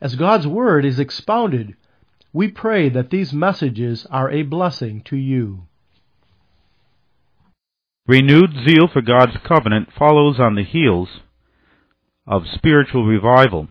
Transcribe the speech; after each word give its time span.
As 0.00 0.14
God's 0.14 0.46
Word 0.46 0.84
is 0.84 0.98
expounded, 0.98 1.76
we 2.32 2.48
pray 2.48 2.88
that 2.88 3.10
these 3.10 3.32
messages 3.32 4.06
are 4.10 4.30
a 4.30 4.42
blessing 4.42 5.02
to 5.02 5.16
you. 5.16 5.66
Renewed 8.06 8.52
zeal 8.66 8.88
for 8.88 9.02
God's 9.02 9.36
covenant 9.46 9.88
follows 9.96 10.40
on 10.40 10.54
the 10.54 10.64
heels 10.64 11.20
of 12.26 12.46
spiritual 12.46 13.04
revival. 13.04 13.68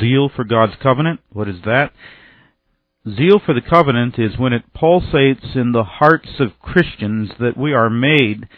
Zeal 0.00 0.28
for 0.28 0.44
God's 0.44 0.76
covenant, 0.80 1.20
what 1.30 1.48
is 1.48 1.62
that? 1.64 1.92
Zeal 3.08 3.38
for 3.38 3.54
the 3.54 3.60
covenant 3.60 4.18
is 4.18 4.38
when 4.38 4.52
it 4.52 4.72
pulsates 4.74 5.56
in 5.56 5.72
the 5.72 5.84
hearts 5.84 6.40
of 6.40 6.58
Christians 6.60 7.30
that 7.38 7.56
we 7.56 7.72
are 7.72 7.90
made 7.90 8.48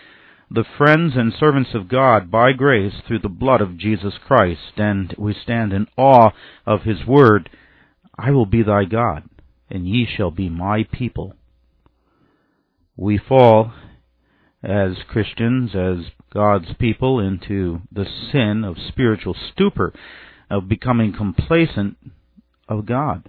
the 0.51 0.65
friends 0.77 1.13
and 1.15 1.33
servants 1.39 1.71
of 1.75 1.89
God 1.89 2.29
by 2.29 2.53
grace 2.53 2.95
through 3.07 3.21
the 3.21 3.29
blood 3.29 3.61
of 3.61 3.79
Jesus 3.79 4.15
Christ, 4.27 4.73
and 4.77 5.15
we 5.17 5.33
stand 5.33 5.73
in 5.73 5.87
awe 5.97 6.31
of 6.67 6.83
His 6.83 7.07
word, 7.07 7.49
I 8.19 8.33
will 8.33 8.47
be 8.47 8.65
thy 8.65 8.85
God, 8.85 9.29
and 9.71 9.87
ye 9.87 10.07
shall 10.07 10.33
be 10.33 10.49
my 10.49 10.85
people. 10.91 11.35
We 12.97 13.17
fall 13.17 13.73
as 14.63 14.97
Christians, 15.09 15.71
as 15.75 16.11
God's 16.35 16.75
people, 16.81 17.21
into 17.21 17.83
the 17.93 18.07
sin 18.33 18.65
of 18.65 18.77
spiritual 18.89 19.37
stupor, 19.53 19.93
of 20.51 20.69
becoming 20.69 21.15
complacent 21.17 21.97
of 22.69 22.87
God, 22.87 23.29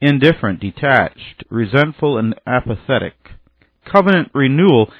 indifferent, 0.00 0.60
detached, 0.60 1.42
resentful, 1.50 2.18
and 2.18 2.36
apathetic. 2.46 3.14
Covenant 3.84 4.30
renewal 4.32 4.90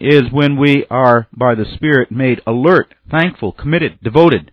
is 0.00 0.22
when 0.30 0.58
we 0.58 0.86
are, 0.90 1.28
by 1.36 1.54
the 1.54 1.64
Spirit, 1.74 2.10
made 2.10 2.40
alert, 2.46 2.94
thankful, 3.10 3.52
committed, 3.52 3.98
devoted 4.02 4.50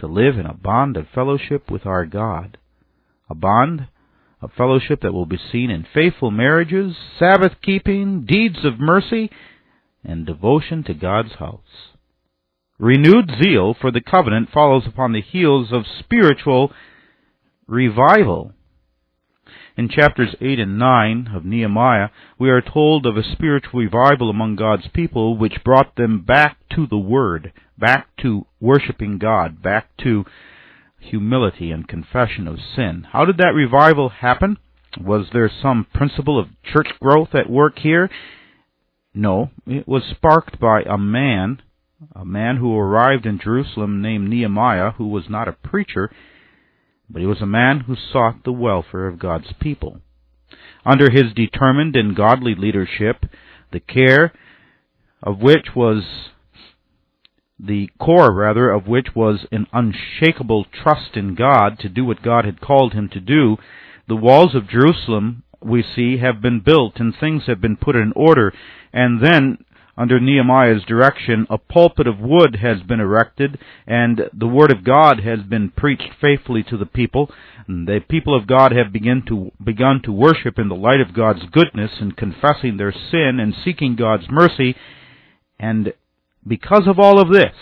to 0.00 0.06
live 0.06 0.38
in 0.38 0.46
a 0.46 0.54
bond 0.54 0.96
of 0.96 1.06
fellowship 1.14 1.70
with 1.70 1.84
our 1.84 2.06
God. 2.06 2.58
A 3.28 3.34
bond 3.34 3.88
of 4.40 4.52
fellowship 4.56 5.00
that 5.02 5.12
will 5.12 5.26
be 5.26 5.38
seen 5.50 5.70
in 5.70 5.86
faithful 5.92 6.30
marriages, 6.30 6.96
Sabbath 7.18 7.52
keeping, 7.62 8.24
deeds 8.24 8.64
of 8.64 8.78
mercy, 8.78 9.30
and 10.04 10.24
devotion 10.24 10.84
to 10.84 10.94
God's 10.94 11.34
house. 11.34 11.92
Renewed 12.78 13.30
zeal 13.42 13.74
for 13.78 13.90
the 13.90 14.00
covenant 14.00 14.50
follows 14.52 14.84
upon 14.86 15.12
the 15.12 15.20
heels 15.20 15.68
of 15.72 15.82
spiritual 15.98 16.72
revival. 17.66 18.52
In 19.78 19.88
chapters 19.88 20.34
8 20.40 20.58
and 20.58 20.76
9 20.76 21.30
of 21.32 21.44
Nehemiah, 21.44 22.08
we 22.36 22.50
are 22.50 22.60
told 22.60 23.06
of 23.06 23.16
a 23.16 23.22
spiritual 23.22 23.78
revival 23.78 24.28
among 24.28 24.56
God's 24.56 24.88
people 24.92 25.36
which 25.36 25.62
brought 25.64 25.94
them 25.94 26.24
back 26.26 26.56
to 26.74 26.88
the 26.88 26.98
Word, 26.98 27.52
back 27.78 28.08
to 28.22 28.44
worshiping 28.60 29.18
God, 29.18 29.62
back 29.62 29.96
to 29.98 30.24
humility 30.98 31.70
and 31.70 31.86
confession 31.86 32.48
of 32.48 32.58
sin. 32.74 33.06
How 33.12 33.24
did 33.24 33.36
that 33.36 33.54
revival 33.54 34.08
happen? 34.08 34.56
Was 35.00 35.28
there 35.32 35.48
some 35.62 35.86
principle 35.94 36.40
of 36.40 36.48
church 36.64 36.88
growth 37.00 37.32
at 37.32 37.48
work 37.48 37.78
here? 37.78 38.10
No, 39.14 39.50
it 39.64 39.86
was 39.86 40.02
sparked 40.10 40.58
by 40.58 40.82
a 40.82 40.98
man 40.98 41.62
a 42.16 42.24
man 42.24 42.56
who 42.56 42.76
arrived 42.76 43.26
in 43.26 43.38
Jerusalem 43.38 44.02
named 44.02 44.28
Nehemiah, 44.28 44.92
who 44.92 45.06
was 45.06 45.28
not 45.28 45.46
a 45.46 45.52
preacher, 45.52 46.10
but 47.10 47.20
he 47.20 47.26
was 47.26 47.40
a 47.40 47.46
man 47.46 47.80
who 47.80 47.94
sought 47.94 48.44
the 48.44 48.52
welfare 48.52 49.06
of 49.06 49.18
God's 49.18 49.52
people. 49.60 50.00
Under 50.84 51.10
his 51.10 51.32
determined 51.34 51.96
and 51.96 52.16
godly 52.16 52.54
leadership, 52.54 53.24
the 53.72 53.80
care 53.80 54.32
of 55.22 55.40
which 55.40 55.74
was 55.74 56.30
the 57.58 57.90
core 57.98 58.32
rather 58.32 58.70
of 58.70 58.86
which 58.86 59.08
was 59.14 59.46
an 59.50 59.66
unshakable 59.72 60.64
trust 60.64 61.16
in 61.16 61.34
God 61.34 61.78
to 61.80 61.88
do 61.88 62.04
what 62.04 62.22
God 62.22 62.44
had 62.44 62.60
called 62.60 62.92
him 62.92 63.08
to 63.12 63.20
do, 63.20 63.56
the 64.06 64.16
walls 64.16 64.54
of 64.54 64.68
Jerusalem 64.68 65.42
we 65.60 65.82
see 65.82 66.18
have 66.18 66.40
been 66.40 66.60
built 66.60 67.00
and 67.00 67.12
things 67.18 67.44
have 67.46 67.60
been 67.60 67.76
put 67.76 67.96
in 67.96 68.12
order 68.14 68.52
and 68.92 69.20
then 69.20 69.58
under 69.98 70.20
Nehemiah's 70.20 70.84
direction, 70.84 71.44
a 71.50 71.58
pulpit 71.58 72.06
of 72.06 72.20
wood 72.20 72.58
has 72.62 72.80
been 72.86 73.00
erected, 73.00 73.58
and 73.84 74.22
the 74.32 74.46
Word 74.46 74.70
of 74.70 74.84
God 74.84 75.20
has 75.20 75.40
been 75.40 75.70
preached 75.70 76.10
faithfully 76.20 76.62
to 76.70 76.76
the 76.76 76.86
people. 76.86 77.28
The 77.66 77.98
people 78.08 78.34
of 78.34 78.46
God 78.46 78.70
have 78.70 78.92
begun 78.92 79.24
to, 79.26 79.50
begun 79.62 80.00
to 80.04 80.12
worship 80.12 80.56
in 80.56 80.68
the 80.68 80.76
light 80.76 81.00
of 81.00 81.14
God's 81.14 81.42
goodness 81.50 81.90
and 82.00 82.16
confessing 82.16 82.76
their 82.76 82.92
sin 82.92 83.40
and 83.40 83.52
seeking 83.64 83.96
God's 83.96 84.30
mercy. 84.30 84.76
And 85.58 85.92
because 86.46 86.86
of 86.86 87.00
all 87.00 87.20
of 87.20 87.32
this, 87.32 87.54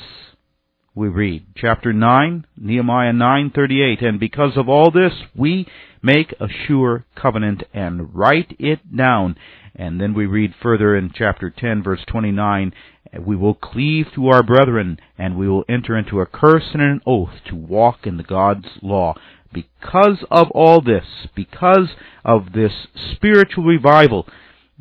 we 0.94 1.08
read 1.08 1.46
chapter 1.56 1.92
9, 1.92 2.46
Nehemiah 2.58 3.12
9:38, 3.12 4.02
and 4.02 4.20
because 4.20 4.56
of 4.56 4.68
all 4.68 4.90
this 4.90 5.12
we 5.34 5.66
make 6.06 6.32
a 6.40 6.46
sure 6.66 7.04
covenant 7.14 7.64
and 7.74 8.14
write 8.14 8.56
it 8.58 8.96
down 8.96 9.36
and 9.78 10.00
then 10.00 10.14
we 10.14 10.24
read 10.24 10.54
further 10.62 10.96
in 10.96 11.12
chapter 11.14 11.50
10, 11.50 11.82
verse 11.82 12.00
29, 12.08 12.72
we 13.20 13.36
will 13.36 13.54
cleave 13.54 14.06
to 14.14 14.28
our 14.28 14.42
brethren, 14.42 14.98
and 15.18 15.36
we 15.36 15.48
will 15.48 15.64
enter 15.68 15.96
into 15.96 16.20
a 16.20 16.26
curse 16.26 16.70
and 16.72 16.82
an 16.82 17.00
oath 17.06 17.34
to 17.48 17.54
walk 17.54 18.06
in 18.06 18.16
the 18.16 18.22
God's 18.22 18.66
law. 18.82 19.14
Because 19.52 20.24
of 20.30 20.50
all 20.52 20.80
this, 20.80 21.04
because 21.34 21.90
of 22.24 22.52
this 22.52 22.72
spiritual 23.12 23.64
revival, 23.64 24.26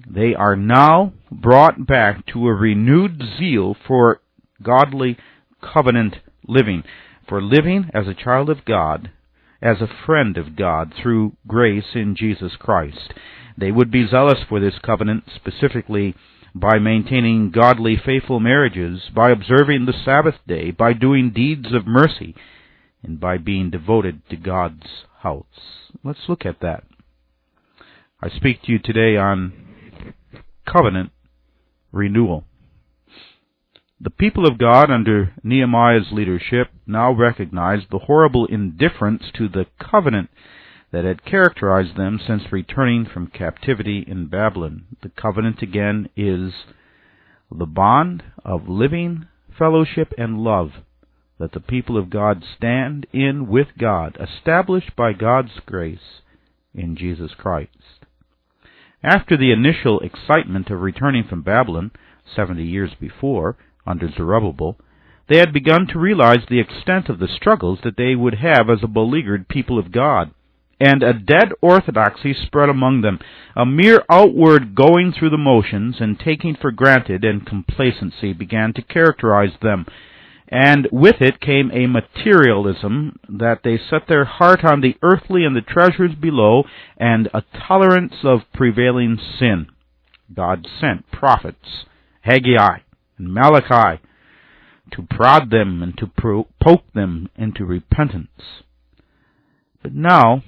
they 0.10 0.34
are 0.34 0.56
now 0.56 1.14
brought 1.30 1.86
back 1.86 2.26
to 2.28 2.48
a 2.48 2.54
renewed 2.54 3.22
zeal 3.38 3.76
for 3.88 4.22
godly 4.64 5.18
covenant 5.62 6.16
living, 6.48 6.84
for 7.28 7.42
living 7.42 7.90
as 7.94 8.08
a 8.08 8.14
child 8.14 8.50
of 8.50 8.64
God, 8.66 9.12
as 9.62 9.78
a 9.82 10.06
friend 10.06 10.38
of 10.38 10.56
God 10.56 10.94
through 11.02 11.34
grace 11.48 11.96
in 11.96 12.16
Jesus 12.16 12.54
Christ. 12.60 13.14
They 13.58 13.72
would 13.72 13.92
be 13.92 14.08
zealous 14.08 14.40
for 14.48 14.60
this 14.60 14.76
covenant, 14.84 15.26
specifically 15.34 16.16
by 16.54 16.80
maintaining 16.80 17.52
godly, 17.52 17.98
faithful 18.04 18.40
marriages, 18.40 19.10
by 19.14 19.32
observing 19.32 19.86
the 19.86 19.94
Sabbath 20.06 20.36
day, 20.48 20.72
by 20.72 20.94
doing 20.94 21.32
deeds 21.32 21.74
of 21.74 21.86
mercy, 21.86 22.36
and 23.04 23.20
by 23.20 23.38
being 23.38 23.70
devoted 23.70 24.22
to 24.30 24.38
God's 24.38 24.88
house. 25.20 25.92
Let's 26.04 26.28
look 26.28 26.46
at 26.46 26.62
that. 26.62 26.84
I 28.22 28.30
speak 28.30 28.62
to 28.64 28.72
you 28.72 28.80
today 28.80 29.18
on 29.18 29.54
covenant 30.66 31.12
renewal. 31.92 32.46
The 34.02 34.10
people 34.10 34.46
of 34.46 34.58
God 34.58 34.92
under 34.92 35.34
Nehemiah's 35.42 36.12
leadership 36.12 36.70
now 36.86 37.14
recognized 37.14 37.90
the 37.90 38.00
horrible 38.00 38.46
indifference 38.46 39.24
to 39.36 39.48
the 39.48 39.68
covenant 39.80 40.30
that 40.92 41.06
had 41.06 41.24
characterized 41.24 41.96
them 41.96 42.20
since 42.26 42.52
returning 42.52 43.06
from 43.06 43.28
captivity 43.28 44.04
in 44.06 44.28
Babylon. 44.28 44.86
The 45.02 45.10
covenant 45.10 45.62
again 45.62 46.10
is 46.18 46.54
the 47.50 47.66
bond 47.66 48.24
of 48.44 48.68
living 48.68 49.28
fellowship 49.58 50.14
and 50.18 50.44
love 50.44 50.72
that 51.40 51.54
the 51.54 51.62
people 51.62 51.98
of 51.98 52.10
God 52.10 52.44
stand 52.58 53.08
in 53.14 53.48
with 53.48 53.68
God, 53.78 54.18
established 54.20 54.94
by 54.98 55.14
God's 55.14 55.60
grace 55.66 56.22
in 56.74 56.98
Jesus 56.98 57.32
Christ. 57.38 57.70
After 59.02 59.38
the 59.38 59.52
initial 59.52 60.02
excitement 60.02 60.70
of 60.70 60.82
returning 60.82 61.24
from 61.24 61.44
Babylon, 61.44 61.92
seventy 62.36 62.66
years 62.66 62.92
before, 63.00 63.56
under 63.86 64.10
Zerubbabel, 64.10 64.78
they 65.28 65.38
had 65.38 65.54
begun 65.54 65.88
to 65.88 66.00
realize 66.00 66.46
the 66.48 66.60
extent 66.60 67.10
of 67.10 67.20
the 67.20 67.28
struggles 67.28 67.80
that 67.84 67.98
they 67.98 68.16
would 68.16 68.36
have 68.36 68.70
as 68.70 68.84
a 68.84 68.88
beleaguered 68.88 69.48
people 69.48 69.80
of 69.80 69.92
God 69.92 70.32
and 70.80 71.04
a 71.04 71.14
dead 71.14 71.52
orthodoxy 71.62 72.34
spread 72.34 72.70
among 72.70 73.02
them, 73.02 73.20
a 73.56 73.66
mere 73.66 74.04
outward 74.10 74.76
going 74.76 75.14
through 75.14 75.30
the 75.30 75.38
motions 75.38 75.98
and 76.00 76.20
taking 76.20 76.56
for 76.56 76.72
granted 76.72 77.24
and 77.24 77.46
complacency 77.46 78.34
began 78.34 78.74
to 78.74 78.82
characterize 78.82 79.54
them, 79.62 79.86
and 80.50 80.88
with 80.92 81.16
it 81.22 81.40
came 81.40 81.72
a 81.72 81.88
materialism 81.88 83.18
that 83.30 83.62
they 83.64 83.78
set 83.78 84.08
their 84.08 84.26
heart 84.26 84.64
on 84.64 84.82
the 84.82 84.96
earthly 85.02 85.46
and 85.46 85.56
the 85.56 85.62
treasures 85.62 86.14
below, 86.20 86.64
and 86.98 87.30
a 87.34 87.44
tolerance 87.68 88.16
of 88.24 88.42
prevailing 88.54 89.18
sin. 89.40 89.68
God 90.34 90.68
sent 90.80 91.10
prophets, 91.12 91.86
Haggai 92.22 92.80
and 93.18 93.34
Malachi, 93.34 94.02
to 94.92 95.08
prod 95.10 95.50
them 95.50 95.82
and 95.82 95.98
to 95.98 96.08
poke 96.62 96.94
them 96.94 97.30
into 97.36 97.66
repentance. 97.66 98.64
But 99.82 99.94
now, 99.94 100.44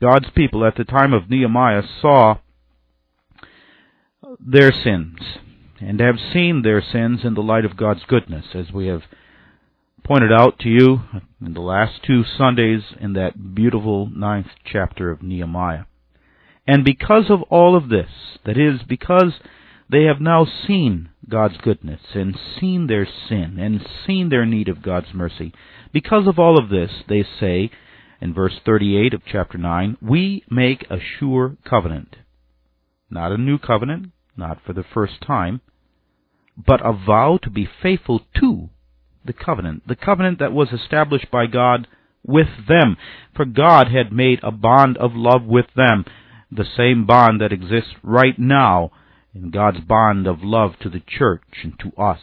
God's 0.00 0.30
people 0.34 0.64
at 0.64 0.76
the 0.76 0.84
time 0.84 1.12
of 1.12 1.30
Nehemiah 1.30 1.82
saw 2.00 2.38
their 4.38 4.72
sins 4.72 5.18
and 5.80 6.00
have 6.00 6.16
seen 6.32 6.62
their 6.62 6.82
sins 6.82 7.20
in 7.24 7.34
the 7.34 7.42
light 7.42 7.64
of 7.64 7.76
God's 7.76 8.04
goodness, 8.06 8.46
as 8.54 8.72
we 8.72 8.86
have 8.86 9.02
pointed 10.04 10.32
out 10.32 10.58
to 10.60 10.68
you 10.68 11.00
in 11.44 11.54
the 11.54 11.60
last 11.60 12.02
two 12.04 12.22
Sundays 12.38 12.82
in 13.00 13.12
that 13.14 13.54
beautiful 13.54 14.10
ninth 14.14 14.48
chapter 14.64 15.10
of 15.10 15.22
Nehemiah. 15.22 15.84
And 16.66 16.84
because 16.84 17.30
of 17.30 17.42
all 17.42 17.76
of 17.76 17.88
this, 17.88 18.10
that 18.44 18.56
is, 18.56 18.80
because 18.88 19.34
they 19.90 20.04
have 20.04 20.20
now 20.20 20.46
seen 20.66 21.10
God's 21.28 21.56
goodness 21.58 22.00
and 22.14 22.38
seen 22.58 22.86
their 22.86 23.06
sin 23.28 23.58
and 23.58 23.86
seen 24.06 24.28
their 24.28 24.46
need 24.46 24.68
of 24.68 24.82
God's 24.82 25.12
mercy, 25.14 25.52
because 25.92 26.26
of 26.26 26.38
all 26.38 26.58
of 26.58 26.68
this, 26.68 26.90
they 27.08 27.24
say 27.40 27.70
in 28.20 28.32
verse 28.32 28.54
38 28.64 29.14
of 29.14 29.22
chapter 29.26 29.58
9, 29.58 29.98
we 30.00 30.44
make 30.50 30.86
a 30.88 30.98
sure 31.18 31.56
covenant. 31.68 32.16
Not 33.10 33.32
a 33.32 33.38
new 33.38 33.58
covenant, 33.58 34.12
not 34.36 34.58
for 34.64 34.72
the 34.72 34.84
first 34.94 35.20
time, 35.26 35.60
but 36.56 36.80
a 36.84 36.92
vow 36.92 37.38
to 37.42 37.50
be 37.50 37.68
faithful 37.82 38.22
to 38.40 38.70
the 39.24 39.32
covenant, 39.32 39.86
the 39.86 39.96
covenant 39.96 40.38
that 40.38 40.52
was 40.52 40.72
established 40.72 41.30
by 41.30 41.46
God 41.46 41.86
with 42.24 42.48
them. 42.68 42.96
For 43.34 43.44
God 43.44 43.88
had 43.88 44.12
made 44.12 44.40
a 44.42 44.50
bond 44.50 44.96
of 44.98 45.12
love 45.14 45.44
with 45.44 45.66
them, 45.76 46.04
the 46.50 46.66
same 46.76 47.06
bond 47.06 47.40
that 47.40 47.52
exists 47.52 47.94
right 48.02 48.38
now 48.38 48.90
in 49.34 49.50
God's 49.50 49.80
bond 49.80 50.26
of 50.26 50.42
love 50.42 50.72
to 50.80 50.88
the 50.88 51.02
church 51.06 51.42
and 51.62 51.78
to 51.80 52.00
us, 52.00 52.20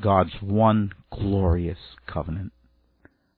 God's 0.00 0.34
one 0.40 0.92
glorious 1.10 1.78
covenant. 2.06 2.52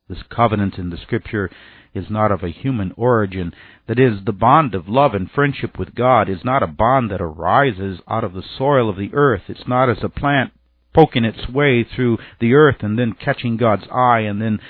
This 0.09 0.23
covenant 0.35 0.79
in 0.79 0.91
the 0.91 0.97
scripture 0.97 1.51
is 1.95 2.07
not 2.11 2.33
of 2.33 2.43
a 2.43 2.51
human 2.51 2.93
origin. 2.97 3.53
That 3.87 3.99
is, 3.99 4.25
the 4.25 4.33
bond 4.33 4.75
of 4.75 4.89
love 4.89 5.15
and 5.15 5.31
friendship 5.31 5.79
with 5.79 5.95
God 5.95 6.29
is 6.29 6.45
not 6.45 6.63
a 6.63 6.67
bond 6.67 7.11
that 7.11 7.21
arises 7.21 8.01
out 8.09 8.25
of 8.25 8.33
the 8.33 8.43
soil 8.57 8.89
of 8.89 8.97
the 8.97 9.11
earth. 9.13 9.43
It's 9.49 9.69
not 9.69 9.91
as 9.91 9.99
a 10.03 10.09
plant 10.09 10.53
poking 10.95 11.25
its 11.25 11.49
way 11.49 11.85
through 11.85 12.19
the 12.41 12.55
earth 12.55 12.77
and 12.81 12.99
then 12.99 13.13
catching 13.13 13.57
God's 13.57 13.85
eye 13.93 14.21
and 14.21 14.41
then 14.41 14.61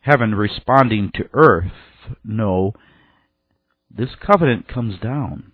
heaven 0.00 0.34
responding 0.34 1.10
to 1.14 1.28
earth. 1.32 1.72
No, 2.24 2.72
this 3.90 4.10
covenant 4.20 4.68
comes 4.68 4.98
down. 5.00 5.51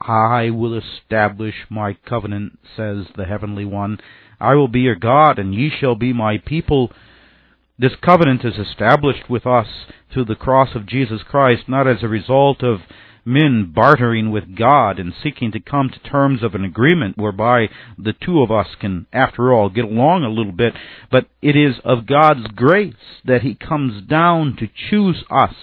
I 0.00 0.48
will 0.48 0.78
establish 0.78 1.54
my 1.68 1.94
covenant, 2.06 2.58
says 2.74 3.06
the 3.16 3.26
Heavenly 3.26 3.66
One. 3.66 3.98
I 4.40 4.54
will 4.54 4.68
be 4.68 4.80
your 4.80 4.94
God, 4.94 5.38
and 5.38 5.54
ye 5.54 5.70
shall 5.70 5.94
be 5.94 6.14
my 6.14 6.38
people. 6.38 6.90
This 7.78 7.92
covenant 8.02 8.42
is 8.44 8.56
established 8.56 9.28
with 9.28 9.46
us 9.46 9.66
through 10.12 10.24
the 10.24 10.34
cross 10.34 10.74
of 10.74 10.86
Jesus 10.86 11.22
Christ, 11.22 11.68
not 11.68 11.86
as 11.86 12.02
a 12.02 12.08
result 12.08 12.62
of 12.62 12.80
men 13.26 13.72
bartering 13.74 14.30
with 14.30 14.56
God 14.56 14.98
and 14.98 15.12
seeking 15.22 15.52
to 15.52 15.60
come 15.60 15.90
to 15.90 16.10
terms 16.10 16.42
of 16.42 16.54
an 16.54 16.64
agreement 16.64 17.18
whereby 17.18 17.68
the 17.98 18.14
two 18.14 18.40
of 18.40 18.50
us 18.50 18.68
can, 18.80 19.06
after 19.12 19.52
all, 19.52 19.68
get 19.68 19.84
along 19.84 20.24
a 20.24 20.30
little 20.30 20.52
bit, 20.52 20.74
but 21.10 21.26
it 21.42 21.54
is 21.56 21.76
of 21.84 22.06
God's 22.06 22.46
grace 22.54 22.94
that 23.24 23.42
He 23.42 23.54
comes 23.54 24.02
down 24.06 24.56
to 24.56 24.68
choose 24.90 25.24
us 25.30 25.54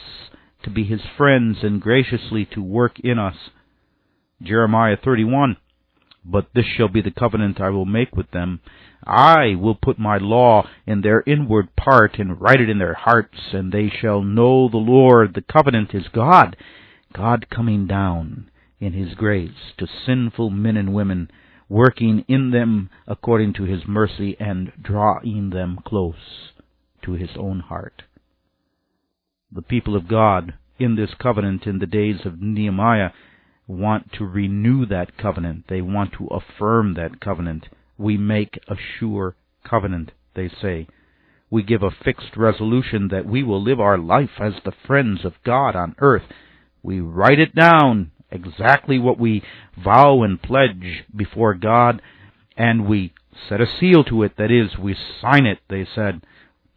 to 0.64 0.70
be 0.70 0.84
His 0.84 1.02
friends 1.18 1.58
and 1.64 1.82
graciously 1.82 2.46
to 2.54 2.62
work 2.62 3.00
in 3.00 3.18
us. 3.18 3.36
Jeremiah 4.42 4.98
31 5.04 5.58
But 6.24 6.50
this 6.54 6.66
shall 6.66 6.90
be 6.90 7.02
the 7.02 7.12
covenant 7.12 7.60
I 7.60 7.70
will 7.70 7.86
make 7.86 8.16
with 8.16 8.30
them. 8.32 8.60
I 9.06 9.56
will 9.56 9.76
put 9.76 9.98
my 9.98 10.18
law 10.18 10.68
in 10.86 11.02
their 11.02 11.24
inward 11.26 11.76
part 11.76 12.20
and 12.20 12.40
write 12.40 12.62
it 12.62 12.70
in 12.70 12.78
their 12.78 12.94
hearts, 12.94 13.54
and 13.54 13.72
they 13.72 13.90
shall 13.90 14.22
know 14.22 14.70
the 14.70 14.78
Lord. 14.78 15.34
The 15.34 15.42
covenant 15.42 15.96
is 15.96 16.08
God, 16.10 16.56
God 17.14 17.50
coming 17.50 17.88
down 17.88 18.52
in 18.80 18.94
His 18.94 19.16
grace 19.16 19.74
to 19.78 19.88
sinful 20.06 20.52
men 20.52 20.78
and 20.78 20.94
women, 20.94 21.32
working 21.68 22.24
in 22.28 22.52
them 22.52 22.90
according 23.08 23.54
to 23.54 23.64
His 23.64 23.88
mercy 23.88 24.38
and 24.40 24.72
drawing 24.80 25.50
them 25.50 25.80
close 25.84 26.52
to 27.04 27.14
His 27.14 27.32
own 27.38 27.62
heart. 27.62 28.04
The 29.52 29.64
people 29.64 29.96
of 29.96 30.08
God 30.08 30.54
in 30.78 30.96
this 30.96 31.16
covenant 31.20 31.66
in 31.66 31.80
the 31.80 31.88
days 31.88 32.26
of 32.26 32.42
Nehemiah 32.42 33.12
want 33.68 34.14
to 34.14 34.26
renew 34.26 34.86
that 34.86 35.18
covenant. 35.18 35.66
They 35.68 35.82
want 35.82 36.14
to 36.14 36.28
affirm 36.28 36.94
that 36.96 37.20
covenant. 37.20 37.68
We 37.98 38.18
make 38.18 38.60
a 38.68 38.76
sure 39.00 39.36
covenant, 39.64 40.12
they 40.36 40.50
say. 40.50 40.88
We 41.50 41.64
give 41.64 41.84
a 41.84 41.92
fixed 41.92 42.36
resolution 42.36 43.10
that 43.10 43.26
we 43.26 43.44
will 43.44 43.62
live 43.62 43.80
our 43.80 43.98
life 43.98 44.40
as 44.40 44.54
the 44.64 44.74
friends 44.86 45.26
of 45.26 45.34
God 45.44 45.76
on 45.76 45.96
earth 46.00 46.24
we 46.88 47.02
write 47.02 47.40
it 47.40 47.54
down, 47.54 48.12
exactly 48.32 48.98
what 48.98 49.20
we 49.20 49.44
vow 49.78 50.24
and 50.24 50.42
pledge 50.42 51.04
before 51.14 51.54
God, 51.54 52.02
and 52.56 52.88
we 52.88 53.14
set 53.50 53.60
a 53.60 53.66
seal 53.80 54.06
to 54.06 54.24
it. 54.24 54.38
That 54.38 54.52
is, 54.52 54.78
we 54.78 54.96
sign 55.22 55.46
it, 55.46 55.60
they 55.70 55.86
said. 55.94 56.22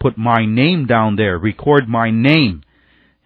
Put 0.00 0.18
my 0.18 0.46
name 0.46 0.86
down 0.86 1.14
there, 1.14 1.38
record 1.38 1.88
my 1.88 2.10
name. 2.10 2.62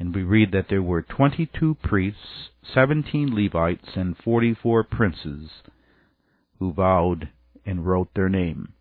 And 0.05 0.15
we 0.15 0.23
read 0.23 0.53
that 0.53 0.67
there 0.69 0.83
were 0.83 1.01
22 1.01 1.77
priests, 1.83 2.51
17 2.75 3.35
Levites, 3.35 3.97
and 3.97 4.15
44 4.19 4.85
princes 4.85 5.49
who 6.59 6.75
vowed 6.75 7.31
and 7.65 7.87
wrote 7.87 8.09
their 8.15 8.29
name. 8.29 8.75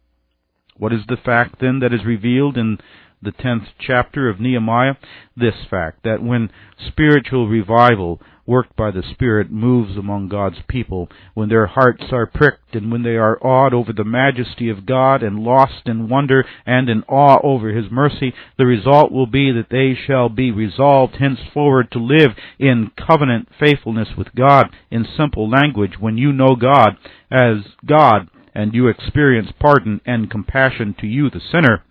What 0.76 0.92
is 0.92 1.06
the 1.08 1.16
fact 1.16 1.62
then 1.62 1.80
that 1.80 1.94
is 1.94 2.04
revealed 2.04 2.58
in 2.58 2.78
the 3.22 3.32
10th 3.32 3.68
chapter 3.80 4.28
of 4.28 4.42
Nehemiah, 4.42 4.96
this 5.38 5.56
fact 5.70 6.04
that 6.04 6.22
when 6.22 6.52
spiritual 6.90 7.48
revival 7.48 8.20
worked 8.46 8.76
by 8.76 8.92
the 8.92 9.04
Spirit 9.14 9.52
moves 9.52 9.98
among 9.98 10.28
God's 10.28 10.58
people, 10.68 11.10
when 11.34 11.50
their 11.50 11.68
hearts 11.68 12.04
are 12.12 12.26
pricked 12.26 12.76
and 12.76 12.92
when 12.92 13.04
they 13.04 13.16
are 13.16 13.38
awed 13.42 13.74
over 13.74 13.94
the 13.94 14.04
majesty 14.04 14.70
of 14.70 14.86
God 14.86 15.24
and 15.24 15.40
lost 15.40 15.84
in 15.86 16.10
wonder 16.10 16.46
and 16.66 16.90
in 16.90 17.04
awe 17.04 17.40
over 17.44 17.70
His 17.70 17.90
mercy, 17.90 18.34
the 18.58 18.66
result 18.66 19.12
will 19.12 19.28
be 19.28 19.52
that 19.52 19.70
they 19.70 19.94
shall 19.96 20.30
be 20.30 20.52
resolved 20.52 21.16
henceforward 21.16 21.92
to 21.92 22.00
live 22.00 22.32
in 22.60 22.92
covenant 22.98 23.48
faithfulness 23.60 24.10
with 24.18 24.34
God. 24.36 24.68
In 24.92 25.06
simple 25.18 25.50
language, 25.50 25.94
when 26.00 26.18
you 26.18 26.34
know 26.34 26.56
God 26.56 26.98
as 27.32 27.58
God 27.86 28.30
and 28.54 28.74
you 28.74 28.88
experience 28.88 29.50
pardon 29.60 30.02
and 30.06 30.30
compassion 30.30 30.96
to 31.00 31.08
you, 31.08 31.30
the 31.30 31.42
sinner, 31.52 31.84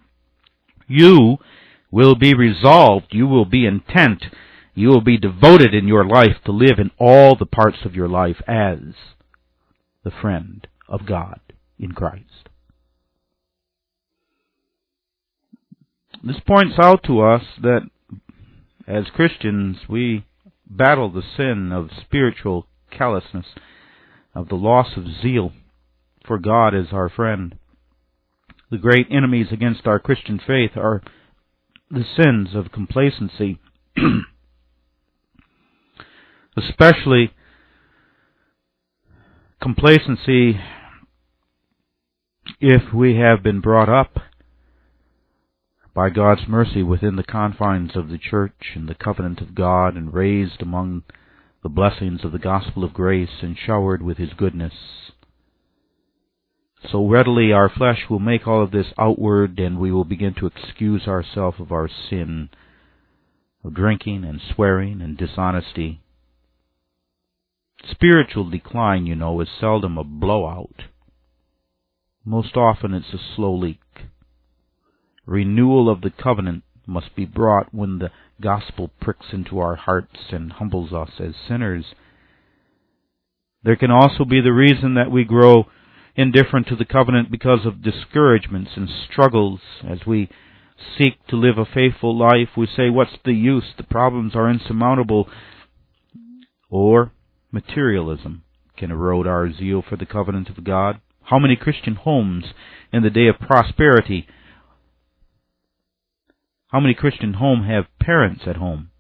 you 0.86 1.38
will 1.90 2.14
be 2.14 2.34
resolved, 2.34 3.06
you 3.10 3.26
will 3.26 3.44
be 3.44 3.66
intent, 3.66 4.24
you 4.74 4.88
will 4.88 5.02
be 5.02 5.18
devoted 5.18 5.74
in 5.74 5.86
your 5.86 6.04
life 6.04 6.36
to 6.44 6.52
live 6.52 6.78
in 6.78 6.90
all 6.98 7.36
the 7.36 7.46
parts 7.46 7.78
of 7.84 7.94
your 7.94 8.08
life 8.08 8.40
as 8.46 8.78
the 10.04 10.10
friend 10.10 10.66
of 10.88 11.06
God 11.06 11.40
in 11.78 11.92
Christ. 11.92 12.48
This 16.24 16.40
points 16.46 16.74
out 16.78 17.02
to 17.04 17.20
us 17.20 17.42
that 17.60 17.82
as 18.86 19.04
Christians 19.14 19.78
we 19.88 20.24
battle 20.66 21.10
the 21.10 21.22
sin 21.36 21.72
of 21.72 21.90
spiritual 22.00 22.66
callousness, 22.90 23.46
of 24.34 24.48
the 24.48 24.54
loss 24.54 24.96
of 24.96 25.04
zeal 25.20 25.52
for 26.26 26.38
God 26.38 26.74
as 26.74 26.86
our 26.92 27.08
friend. 27.08 27.58
The 28.70 28.78
great 28.78 29.06
enemies 29.10 29.48
against 29.52 29.86
our 29.86 29.98
Christian 29.98 30.40
faith 30.44 30.76
are 30.76 31.02
the 31.90 32.04
sins 32.16 32.54
of 32.54 32.72
complacency, 32.72 33.58
especially 36.56 37.32
complacency 39.60 40.60
if 42.60 42.92
we 42.92 43.16
have 43.16 43.42
been 43.42 43.60
brought 43.60 43.88
up 43.88 44.18
by 45.94 46.10
God's 46.10 46.48
mercy 46.48 46.82
within 46.82 47.16
the 47.16 47.22
confines 47.22 47.94
of 47.94 48.08
the 48.08 48.18
church 48.18 48.72
and 48.74 48.88
the 48.88 48.94
covenant 48.94 49.40
of 49.40 49.54
God 49.54 49.94
and 49.94 50.12
raised 50.12 50.62
among 50.62 51.02
the 51.62 51.68
blessings 51.68 52.24
of 52.24 52.32
the 52.32 52.38
gospel 52.38 52.82
of 52.82 52.94
grace 52.94 53.42
and 53.42 53.56
showered 53.56 54.02
with 54.02 54.18
his 54.18 54.32
goodness. 54.36 54.72
So 56.90 57.06
readily 57.06 57.52
our 57.52 57.68
flesh 57.68 58.06
will 58.10 58.18
make 58.18 58.46
all 58.48 58.62
of 58.62 58.72
this 58.72 58.88
outward, 58.98 59.58
and 59.60 59.78
we 59.78 59.92
will 59.92 60.04
begin 60.04 60.34
to 60.34 60.46
excuse 60.46 61.06
ourselves 61.06 61.60
of 61.60 61.70
our 61.70 61.88
sin 62.10 62.48
of 63.62 63.74
drinking 63.74 64.24
and 64.24 64.40
swearing 64.54 65.00
and 65.00 65.16
dishonesty. 65.16 66.01
Spiritual 67.90 68.48
decline, 68.48 69.06
you 69.06 69.14
know, 69.14 69.40
is 69.40 69.48
seldom 69.60 69.98
a 69.98 70.04
blowout. 70.04 70.84
Most 72.24 72.56
often 72.56 72.94
it's 72.94 73.12
a 73.12 73.34
slow 73.34 73.54
leak. 73.54 73.80
Renewal 75.26 75.88
of 75.90 76.00
the 76.00 76.10
covenant 76.10 76.62
must 76.86 77.14
be 77.16 77.24
brought 77.24 77.74
when 77.74 77.98
the 77.98 78.10
gospel 78.40 78.90
pricks 79.00 79.26
into 79.32 79.58
our 79.58 79.76
hearts 79.76 80.18
and 80.30 80.52
humbles 80.52 80.92
us 80.92 81.10
as 81.20 81.34
sinners. 81.48 81.86
There 83.62 83.76
can 83.76 83.90
also 83.90 84.24
be 84.24 84.40
the 84.40 84.52
reason 84.52 84.94
that 84.94 85.10
we 85.10 85.24
grow 85.24 85.66
indifferent 86.16 86.66
to 86.68 86.76
the 86.76 86.84
covenant 86.84 87.30
because 87.30 87.64
of 87.64 87.82
discouragements 87.82 88.72
and 88.76 88.88
struggles 89.10 89.60
as 89.88 90.06
we 90.06 90.28
seek 90.98 91.24
to 91.28 91.36
live 91.36 91.58
a 91.58 91.64
faithful 91.64 92.16
life, 92.16 92.48
we 92.56 92.66
say, 92.66 92.90
what's 92.90 93.16
the 93.24 93.32
use? 93.32 93.72
The 93.76 93.84
problems 93.84 94.34
are 94.34 94.50
insurmountable. 94.50 95.28
Or 96.68 97.12
materialism 97.52 98.42
can 98.76 98.90
erode 98.90 99.26
our 99.26 99.52
zeal 99.52 99.82
for 99.86 99.96
the 99.96 100.06
covenant 100.06 100.48
of 100.48 100.64
God. 100.64 101.00
How 101.24 101.38
many 101.38 101.54
Christian 101.54 101.94
homes 101.94 102.46
in 102.92 103.02
the 103.02 103.10
day 103.10 103.28
of 103.28 103.38
prosperity? 103.38 104.26
How 106.68 106.80
many 106.80 106.94
Christian 106.94 107.34
homes 107.34 107.66
have 107.68 107.84
parents 108.00 108.42
at 108.46 108.56
home? 108.56 108.90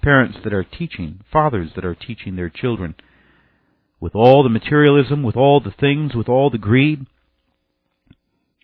Parents 0.00 0.38
that 0.44 0.54
are 0.54 0.64
teaching, 0.64 1.20
fathers 1.30 1.70
that 1.74 1.84
are 1.84 1.94
teaching 1.94 2.36
their 2.36 2.48
children. 2.48 2.94
With 4.00 4.14
all 4.14 4.44
the 4.44 4.48
materialism, 4.48 5.24
with 5.24 5.36
all 5.36 5.60
the 5.60 5.74
things, 5.78 6.14
with 6.14 6.28
all 6.28 6.50
the 6.50 6.58
greed, 6.58 7.06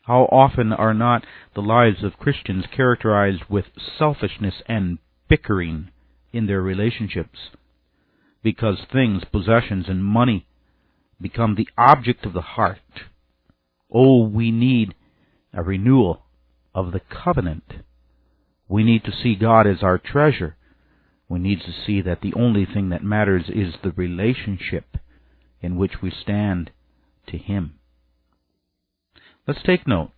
how 0.04 0.24
often 0.24 0.72
are 0.72 0.94
not 0.94 1.24
the 1.54 1.62
lives 1.62 2.04
of 2.04 2.18
Christians 2.18 2.66
characterized 2.74 3.44
with 3.48 3.64
selfishness 3.98 4.62
and 4.66 4.98
bickering 5.28 5.90
in 6.32 6.46
their 6.46 6.60
relationships? 6.60 7.38
Because 8.44 8.78
things, 8.92 9.24
possessions, 9.32 9.86
and 9.88 10.04
money 10.04 10.46
become 11.20 11.56
the 11.56 11.68
object 11.76 12.24
of 12.24 12.34
the 12.34 12.42
heart. 12.42 12.78
Oh, 13.90 14.28
we 14.28 14.52
need 14.52 14.94
a 15.52 15.62
renewal 15.62 16.22
of 16.74 16.92
the 16.92 17.00
covenant. 17.00 17.64
We 18.68 18.84
need 18.84 19.02
to 19.04 19.12
see 19.12 19.34
God 19.34 19.66
as 19.66 19.82
our 19.82 19.98
treasure. 19.98 20.56
We 21.28 21.38
need 21.38 21.60
to 21.60 21.72
see 21.86 22.02
that 22.02 22.20
the 22.20 22.34
only 22.34 22.66
thing 22.66 22.90
that 22.90 23.02
matters 23.02 23.44
is 23.48 23.74
the 23.82 23.92
relationship 23.92 24.98
in 25.62 25.76
which 25.76 26.02
we 26.02 26.10
stand 26.10 26.70
to 27.28 27.38
Him. 27.38 27.78
Let's 29.46 29.62
take 29.64 29.86
note 29.86 30.10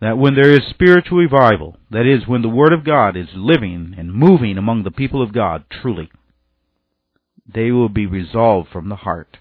that 0.00 0.18
when 0.18 0.34
there 0.34 0.52
is 0.52 0.60
spiritual 0.70 1.18
revival, 1.18 1.76
that 1.90 2.06
is, 2.06 2.28
when 2.28 2.42
the 2.42 2.48
Word 2.48 2.72
of 2.72 2.84
God 2.84 3.16
is 3.16 3.28
living 3.34 3.94
and 3.98 4.12
moving 4.12 4.58
among 4.58 4.84
the 4.84 4.90
people 4.90 5.22
of 5.22 5.32
God 5.32 5.64
truly, 5.70 6.10
they 7.54 7.70
will 7.70 7.88
be 7.88 8.06
resolved 8.06 8.68
from 8.70 8.88
the 8.88 8.96
heart 8.96 9.38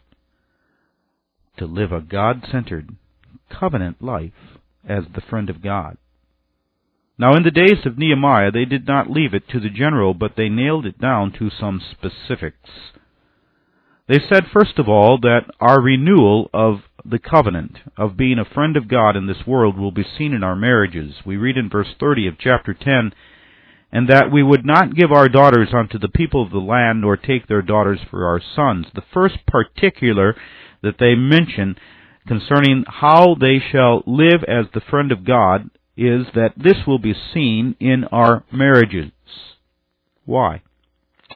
to 1.57 1.65
live 1.65 1.91
a 1.91 2.01
God 2.01 2.43
centered, 2.51 2.95
covenant 3.49 4.01
life 4.01 4.31
as 4.87 5.03
the 5.13 5.21
friend 5.21 5.49
of 5.49 5.61
God. 5.61 5.97
Now, 7.17 7.35
in 7.35 7.43
the 7.43 7.51
days 7.51 7.85
of 7.85 7.97
Nehemiah, 7.97 8.51
they 8.51 8.65
did 8.65 8.87
not 8.87 9.11
leave 9.11 9.33
it 9.33 9.47
to 9.49 9.59
the 9.59 9.69
general, 9.69 10.13
but 10.13 10.31
they 10.35 10.49
nailed 10.49 10.85
it 10.85 10.99
down 10.99 11.31
to 11.37 11.51
some 11.51 11.79
specifics. 11.91 12.69
They 14.07 14.19
said, 14.27 14.45
first 14.51 14.79
of 14.79 14.89
all, 14.89 15.19
that 15.19 15.45
our 15.59 15.79
renewal 15.79 16.49
of 16.53 16.81
the 17.05 17.19
covenant 17.19 17.77
of 17.95 18.17
being 18.17 18.39
a 18.39 18.53
friend 18.53 18.75
of 18.75 18.87
God 18.87 19.15
in 19.15 19.27
this 19.27 19.45
world 19.45 19.77
will 19.77 19.91
be 19.91 20.03
seen 20.17 20.33
in 20.33 20.43
our 20.43 20.55
marriages. 20.55 21.15
We 21.25 21.37
read 21.37 21.57
in 21.57 21.69
verse 21.69 21.93
30 21.99 22.27
of 22.27 22.39
chapter 22.39 22.73
10, 22.73 23.13
and 23.91 24.07
that 24.07 24.31
we 24.31 24.41
would 24.41 24.65
not 24.65 24.95
give 24.95 25.11
our 25.11 25.27
daughters 25.27 25.69
unto 25.73 25.99
the 25.99 26.07
people 26.07 26.41
of 26.41 26.51
the 26.51 26.59
land, 26.59 27.01
nor 27.01 27.17
take 27.17 27.47
their 27.47 27.61
daughters 27.61 27.99
for 28.09 28.25
our 28.25 28.41
sons. 28.55 28.87
The 28.93 29.03
first 29.13 29.45
particular 29.45 30.35
that 30.81 30.95
they 30.99 31.15
mention 31.15 31.75
concerning 32.27 32.85
how 32.87 33.35
they 33.39 33.59
shall 33.71 34.03
live 34.05 34.43
as 34.47 34.65
the 34.73 34.81
friend 34.81 35.11
of 35.11 35.25
God 35.25 35.69
is 35.97 36.27
that 36.33 36.53
this 36.55 36.77
will 36.87 36.99
be 36.99 37.13
seen 37.33 37.75
in 37.79 38.05
our 38.05 38.43
marriages. 38.51 39.11
Why? 40.25 40.61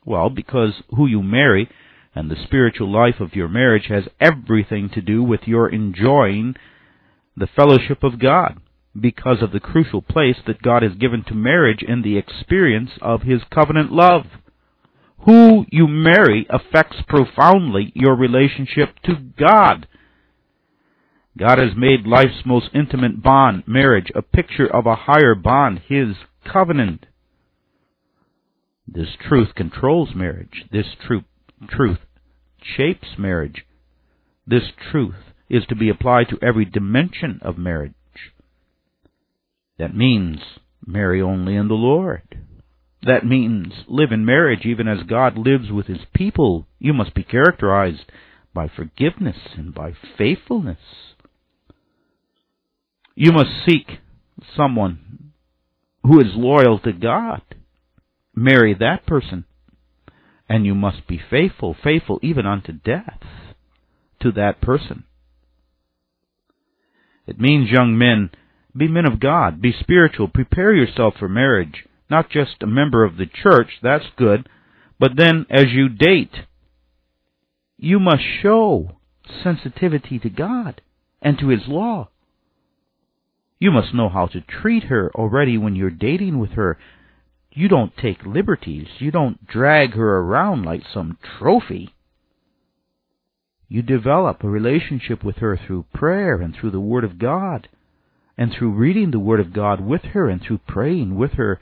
Well, 0.05 0.29
because 0.29 0.81
who 0.95 1.07
you 1.07 1.21
marry 1.21 1.69
and 2.13 2.31
the 2.31 2.41
spiritual 2.45 2.89
life 2.89 3.19
of 3.19 3.35
your 3.35 3.49
marriage 3.49 3.87
has 3.89 4.03
everything 4.21 4.89
to 4.93 5.01
do 5.01 5.21
with 5.21 5.41
your 5.45 5.67
enjoying 5.67 6.55
the 7.35 7.47
fellowship 7.47 8.03
of 8.03 8.19
God 8.19 8.61
because 8.99 9.41
of 9.41 9.51
the 9.51 9.59
crucial 9.59 10.01
place 10.01 10.37
that 10.47 10.61
God 10.61 10.83
has 10.83 10.93
given 10.93 11.23
to 11.25 11.33
marriage 11.33 11.83
in 11.85 12.01
the 12.01 12.17
experience 12.17 12.91
of 13.01 13.23
His 13.23 13.41
covenant 13.53 13.91
love. 13.91 14.23
Who 15.25 15.65
you 15.71 15.87
marry 15.87 16.45
affects 16.49 16.97
profoundly 17.07 17.91
your 17.95 18.15
relationship 18.15 18.99
to 19.05 19.15
God. 19.37 19.87
God 21.37 21.57
has 21.57 21.75
made 21.75 22.07
life's 22.07 22.45
most 22.45 22.69
intimate 22.73 23.21
bond, 23.21 23.63
marriage, 23.67 24.11
a 24.15 24.21
picture 24.21 24.67
of 24.67 24.85
a 24.85 24.95
higher 24.95 25.35
bond, 25.35 25.81
His 25.87 26.15
covenant. 26.49 27.07
This 28.87 29.09
truth 29.27 29.49
controls 29.55 30.09
marriage. 30.15 30.65
This 30.71 30.85
truth, 31.05 31.23
truth 31.67 31.99
shapes 32.61 33.17
marriage. 33.17 33.65
This 34.47 34.71
truth 34.91 35.15
is 35.49 35.65
to 35.67 35.75
be 35.75 35.89
applied 35.89 36.29
to 36.29 36.39
every 36.41 36.65
dimension 36.65 37.39
of 37.41 37.57
marriage. 37.57 37.93
That 39.77 39.95
means 39.95 40.39
marry 40.85 41.21
only 41.21 41.55
in 41.55 41.67
the 41.67 41.73
Lord. 41.73 42.21
That 43.03 43.25
means 43.25 43.73
live 43.87 44.11
in 44.11 44.25
marriage 44.25 44.65
even 44.65 44.87
as 44.87 45.07
God 45.07 45.37
lives 45.37 45.71
with 45.71 45.87
His 45.87 46.05
people. 46.13 46.67
You 46.79 46.93
must 46.93 47.13
be 47.13 47.23
characterized 47.23 48.11
by 48.53 48.67
forgiveness 48.67 49.37
and 49.55 49.73
by 49.73 49.93
faithfulness. 50.17 50.79
You 53.15 53.31
must 53.31 53.49
seek 53.65 53.99
someone 54.55 55.31
who 56.03 56.19
is 56.19 56.35
loyal 56.35 56.79
to 56.79 56.93
God. 56.93 57.41
Marry 58.33 58.73
that 58.73 59.05
person. 59.05 59.45
And 60.47 60.65
you 60.65 60.75
must 60.75 61.07
be 61.07 61.19
faithful, 61.29 61.75
faithful 61.83 62.19
even 62.21 62.45
unto 62.45 62.71
death 62.71 63.19
to 64.21 64.31
that 64.33 64.61
person. 64.61 65.05
It 67.27 67.39
means, 67.39 67.71
young 67.71 67.97
men, 67.97 68.29
be 68.75 68.87
men 68.87 69.05
of 69.05 69.19
God, 69.19 69.61
be 69.61 69.73
spiritual, 69.79 70.27
prepare 70.27 70.73
yourself 70.73 71.15
for 71.17 71.29
marriage. 71.29 71.85
Not 72.09 72.29
just 72.29 72.61
a 72.61 72.67
member 72.67 73.03
of 73.03 73.17
the 73.17 73.25
church, 73.25 73.69
that's 73.81 74.05
good, 74.17 74.47
but 74.99 75.11
then 75.15 75.45
as 75.49 75.65
you 75.71 75.89
date, 75.89 76.33
you 77.77 77.99
must 77.99 78.23
show 78.41 78.97
sensitivity 79.43 80.19
to 80.19 80.29
God 80.29 80.81
and 81.21 81.37
to 81.39 81.47
His 81.47 81.67
law. 81.67 82.09
You 83.59 83.71
must 83.71 83.93
know 83.93 84.09
how 84.09 84.27
to 84.27 84.41
treat 84.41 84.83
her 84.85 85.11
already 85.15 85.57
when 85.57 85.75
you're 85.75 85.89
dating 85.89 86.39
with 86.39 86.51
her. 86.51 86.77
You 87.51 87.67
don't 87.67 87.95
take 87.97 88.25
liberties. 88.25 88.87
You 88.99 89.11
don't 89.11 89.47
drag 89.47 89.93
her 89.93 90.17
around 90.19 90.63
like 90.63 90.83
some 90.93 91.17
trophy. 91.39 91.93
You 93.67 93.81
develop 93.81 94.43
a 94.43 94.49
relationship 94.49 95.23
with 95.23 95.37
her 95.37 95.57
through 95.57 95.85
prayer 95.93 96.35
and 96.35 96.53
through 96.53 96.71
the 96.71 96.79
Word 96.79 97.03
of 97.03 97.17
God, 97.17 97.67
and 98.37 98.51
through 98.51 98.71
reading 98.71 99.11
the 99.11 99.19
Word 99.19 99.39
of 99.39 99.53
God 99.53 99.79
with 99.79 100.01
her 100.13 100.29
and 100.29 100.41
through 100.41 100.59
praying 100.67 101.15
with 101.15 101.33
her. 101.33 101.59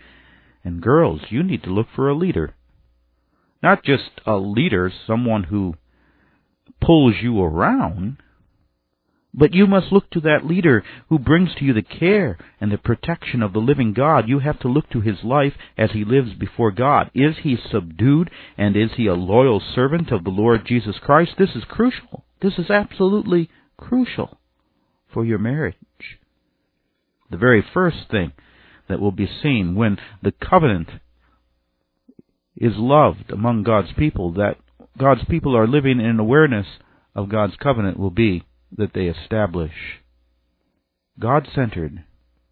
And 0.63 0.81
girls, 0.81 1.21
you 1.29 1.43
need 1.43 1.63
to 1.63 1.73
look 1.73 1.87
for 1.95 2.09
a 2.09 2.15
leader. 2.15 2.55
Not 3.61 3.83
just 3.83 4.21
a 4.25 4.35
leader, 4.35 4.91
someone 5.07 5.43
who 5.43 5.75
pulls 6.81 7.15
you 7.21 7.41
around, 7.41 8.17
but 9.33 9.53
you 9.53 9.65
must 9.65 9.91
look 9.91 10.09
to 10.11 10.19
that 10.21 10.45
leader 10.45 10.83
who 11.09 11.17
brings 11.17 11.55
to 11.55 11.65
you 11.65 11.73
the 11.73 11.81
care 11.81 12.37
and 12.61 12.71
the 12.71 12.77
protection 12.77 13.41
of 13.41 13.51
the 13.51 13.59
living 13.59 13.93
God. 13.93 14.29
You 14.29 14.39
have 14.39 14.59
to 14.59 14.67
look 14.67 14.89
to 14.91 15.01
his 15.01 15.23
life 15.23 15.53
as 15.77 15.91
he 15.91 16.05
lives 16.05 16.33
before 16.33 16.71
God. 16.71 17.09
Is 17.15 17.37
he 17.41 17.57
subdued 17.71 18.29
and 18.57 18.75
is 18.75 18.91
he 18.95 19.07
a 19.07 19.15
loyal 19.15 19.59
servant 19.59 20.11
of 20.11 20.23
the 20.23 20.29
Lord 20.29 20.65
Jesus 20.65 20.97
Christ? 21.01 21.31
This 21.37 21.55
is 21.55 21.63
crucial. 21.67 22.25
This 22.41 22.59
is 22.59 22.69
absolutely 22.69 23.49
crucial 23.75 24.37
for 25.11 25.25
your 25.25 25.39
marriage. 25.39 25.75
The 27.33 27.39
very 27.39 27.63
first 27.73 28.11
thing 28.11 28.31
that 28.87 28.99
will 28.99 29.11
be 29.11 29.27
seen 29.41 29.73
when 29.73 29.97
the 30.21 30.33
covenant 30.33 30.87
is 32.55 32.73
loved 32.77 33.31
among 33.31 33.63
God's 33.63 33.91
people, 33.97 34.33
that 34.33 34.57
God's 34.99 35.23
people 35.27 35.57
are 35.57 35.65
living 35.65 35.99
in 35.99 36.19
awareness 36.19 36.67
of 37.15 37.29
God's 37.29 37.55
covenant 37.55 37.97
will 37.97 38.11
be 38.11 38.43
that 38.77 38.93
they 38.93 39.07
establish 39.07 39.71
God 41.19 41.47
centered 41.55 42.03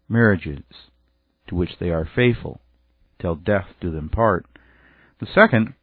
marriages 0.08 0.64
to 1.46 1.54
which 1.54 1.78
they 1.78 1.90
are 1.90 2.08
faithful 2.16 2.60
till 3.20 3.36
death 3.36 3.68
do 3.80 3.92
them 3.92 4.08
part. 4.08 4.46
The 5.20 5.28
second 5.32 5.74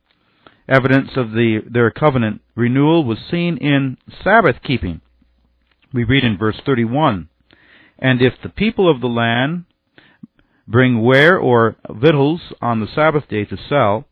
evidence 0.67 1.11
of 1.15 1.31
the, 1.31 1.61
their 1.65 1.89
covenant 1.89 2.41
renewal 2.53 3.05
was 3.05 3.19
seen 3.31 3.55
in 3.55 3.95
Sabbath 4.21 4.57
keeping. 4.61 4.99
We 5.93 6.03
read 6.03 6.25
in 6.25 6.37
verse 6.37 6.59
31 6.65 7.29
And 7.99 8.21
if 8.21 8.33
the 8.41 8.49
people 8.49 8.89
of 8.89 9.01
the 9.01 9.07
land 9.07 9.65
bring 10.67 11.03
ware 11.03 11.37
or 11.37 11.75
victuals 11.89 12.41
on 12.61 12.79
the 12.79 12.87
Sabbath 12.93 13.27
day 13.27 13.43
to 13.45 13.57
sell, 13.67 14.05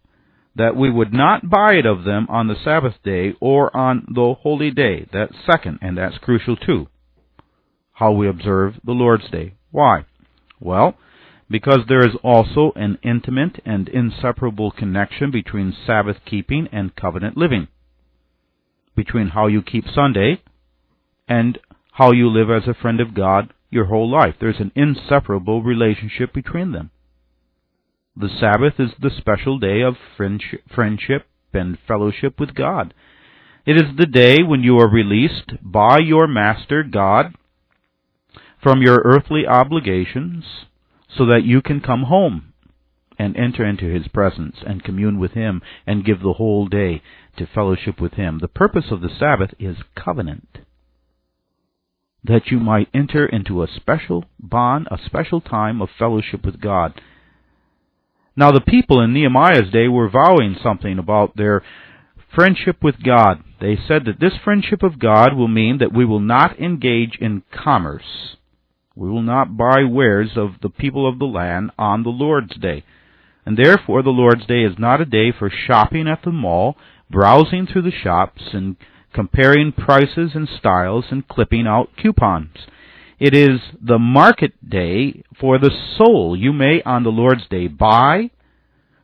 that 0.56 0.76
we 0.76 0.90
would 0.90 1.14
not 1.14 1.50
buy 1.50 1.74
it 1.74 1.86
of 1.86 2.04
them 2.04 2.28
on 2.30 2.48
the 2.48 2.56
Sabbath 2.64 2.96
day 3.04 3.34
or 3.40 3.76
on 3.78 4.08
the 4.14 4.34
holy 4.42 4.72
day. 4.72 5.08
That's 5.14 5.34
second, 5.46 5.80
and 5.82 5.98
that's 5.98 6.18
crucial 6.18 6.58
too. 6.58 6.88
How 7.94 8.12
we 8.12 8.28
observe 8.28 8.76
the 8.84 8.92
Lord's 8.92 9.30
Day. 9.30 9.54
Why? 9.72 10.06
Well, 10.60 10.96
because 11.50 11.82
there 11.88 12.06
is 12.06 12.16
also 12.24 12.74
an 12.76 12.98
intimate 13.04 13.62
and 13.66 13.88
inseparable 13.88 14.72
connection 14.72 15.32
between 15.32 15.76
Sabbath 15.86 16.18
keeping 16.26 16.68
and 16.72 16.96
covenant 16.96 17.38
living. 17.38 17.68
Between 18.96 19.30
how 19.30 19.48
you 19.48 19.62
keep 19.62 19.86
Sunday 19.94 20.42
and 21.28 21.60
how 21.94 22.12
you 22.12 22.30
live 22.30 22.50
as 22.50 22.68
a 22.68 22.80
friend 22.80 23.00
of 23.00 23.14
God 23.14 23.54
your 23.70 23.86
whole 23.86 24.10
life. 24.10 24.36
There's 24.40 24.60
an 24.60 24.72
inseparable 24.76 25.62
relationship 25.64 26.34
between 26.34 26.72
them. 26.72 26.92
The 28.16 28.30
Sabbath 28.40 28.80
is 28.80 28.92
the 29.00 29.12
special 29.16 29.60
day 29.60 29.82
of 29.82 29.96
friendship 30.16 31.28
and 31.54 31.78
fellowship 31.88 32.40
with 32.40 32.56
God. 32.56 32.94
It 33.66 33.76
is 33.76 33.96
the 33.98 34.06
day 34.06 34.38
when 34.44 34.64
you 34.64 34.80
are 34.80 34.90
released 34.90 35.52
by 35.62 36.00
your 36.00 36.28
Master 36.28 36.84
God 36.84 37.36
from 38.64 38.82
your 38.82 39.02
earthly 39.04 39.46
obligations 39.46 40.46
so 41.16 41.26
that 41.26 41.44
you 41.44 41.62
can 41.62 41.82
come 41.82 42.04
home 42.04 42.54
and 43.20 43.36
enter 43.36 43.66
into 43.66 43.86
His 43.86 44.08
presence 44.08 44.58
and 44.66 44.84
commune 44.84 45.20
with 45.20 45.32
Him 45.32 45.62
and 45.86 46.06
give 46.06 46.22
the 46.22 46.34
whole 46.34 46.68
day 46.68 47.02
to 47.38 47.46
fellowship 47.46 48.00
with 48.00 48.14
Him. 48.14 48.40
The 48.40 48.48
purpose 48.48 48.86
of 48.90 49.02
the 49.02 49.10
Sabbath 49.10 49.54
is 49.60 49.78
covenant. 49.96 50.60
That 52.28 52.48
you 52.48 52.60
might 52.60 52.90
enter 52.94 53.26
into 53.26 53.64
a 53.64 53.68
special 53.68 54.26
bond, 54.40 54.88
a 54.92 54.98
special 55.06 55.42
time 55.42 55.82
of 55.82 55.90
fellowship 55.98 56.46
with 56.46 56.60
God. 56.60 57.00
Now 58.36 58.52
the 58.52 58.62
people 58.62 59.02
in 59.02 59.14
Nehemiah's 59.14 59.72
day 59.72 59.88
were 59.88 60.10
vowing 60.10 60.56
something 60.62 61.00
about 61.00 61.38
their 61.38 61.64
friendship 62.36 62.84
with 62.84 63.02
God. 63.04 63.44
They 63.60 63.78
said 63.88 64.06
that 64.06 64.20
this 64.20 64.34
friendship 64.44 64.84
of 64.84 65.00
God 65.00 65.36
will 65.36 65.48
mean 65.48 65.78
that 65.80 65.94
we 65.94 66.06
will 66.06 66.20
not 66.20 66.60
engage 66.60 67.18
in 67.20 67.44
commerce 67.52 68.36
we 68.98 69.10
will 69.10 69.22
not 69.22 69.56
buy 69.56 69.84
wares 69.84 70.32
of 70.36 70.56
the 70.64 70.70
people 70.70 71.08
of 71.08 71.20
the 71.20 71.26
land 71.26 71.70
on 71.78 72.02
the 72.02 72.10
Lord's 72.10 72.58
day. 72.58 72.84
And 73.46 73.56
therefore 73.56 74.02
the 74.02 74.10
Lord's 74.10 74.48
day 74.48 74.64
is 74.64 74.80
not 74.80 75.00
a 75.00 75.06
day 75.06 75.32
for 75.32 75.52
shopping 75.52 76.08
at 76.08 76.24
the 76.24 76.32
mall, 76.32 76.76
browsing 77.10 77.68
through 77.68 77.84
the 77.84 77.92
shops, 77.92 78.42
and 78.54 78.76
comparing 79.14 79.72
prices 79.72 80.32
and 80.34 80.48
styles 80.48 81.06
and 81.10 81.28
clipping 81.28 81.68
out 81.68 81.90
coupons. 82.02 82.58
It 83.20 83.34
is 83.34 83.62
the 83.82 83.98
market 83.98 84.54
day 84.68 85.24
for 85.40 85.58
the 85.58 85.72
soul. 85.98 86.36
You 86.38 86.54
may 86.54 86.82
on 86.84 87.04
the 87.04 87.10
Lord's 87.10 87.48
day 87.48 87.68
buy, 87.68 88.30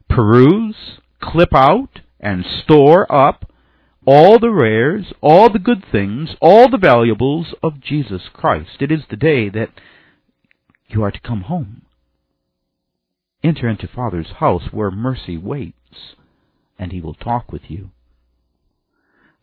peruse, 0.08 1.00
clip 1.20 1.54
out, 1.54 2.02
and 2.20 2.46
store 2.64 3.12
up 3.12 3.52
all 4.06 4.38
the 4.38 4.52
rares, 4.52 5.14
all 5.22 5.52
the 5.52 5.60
good 5.60 5.84
things, 5.92 6.36
all 6.42 6.70
the 6.70 6.78
valuables 6.78 7.56
of 7.64 7.80
Jesus 7.80 8.24
Christ. 8.34 8.82
It 8.82 8.92
is 8.92 9.04
the 9.10 9.16
day 9.16 9.50
that 9.50 9.70
you 10.90 11.04
are 11.04 11.12
to 11.12 11.20
come 11.22 11.42
home. 11.42 11.84
Enter 13.44 13.68
into 13.68 13.88
Father's 13.88 14.34
house 14.40 14.64
where 14.72 14.92
mercy 14.92 15.38
waits, 15.38 16.16
and 16.78 16.92
he 16.92 17.02
will 17.02 17.14
talk 17.14 17.52
with 17.52 17.64
you. 17.68 17.92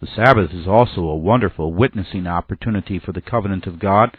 The 0.00 0.08
Sabbath 0.14 0.52
is 0.52 0.66
also 0.66 1.02
a 1.02 1.16
wonderful 1.16 1.72
witnessing 1.72 2.26
opportunity 2.26 2.98
for 2.98 3.12
the 3.12 3.20
covenant 3.20 3.66
of 3.66 3.78
God. 3.78 4.16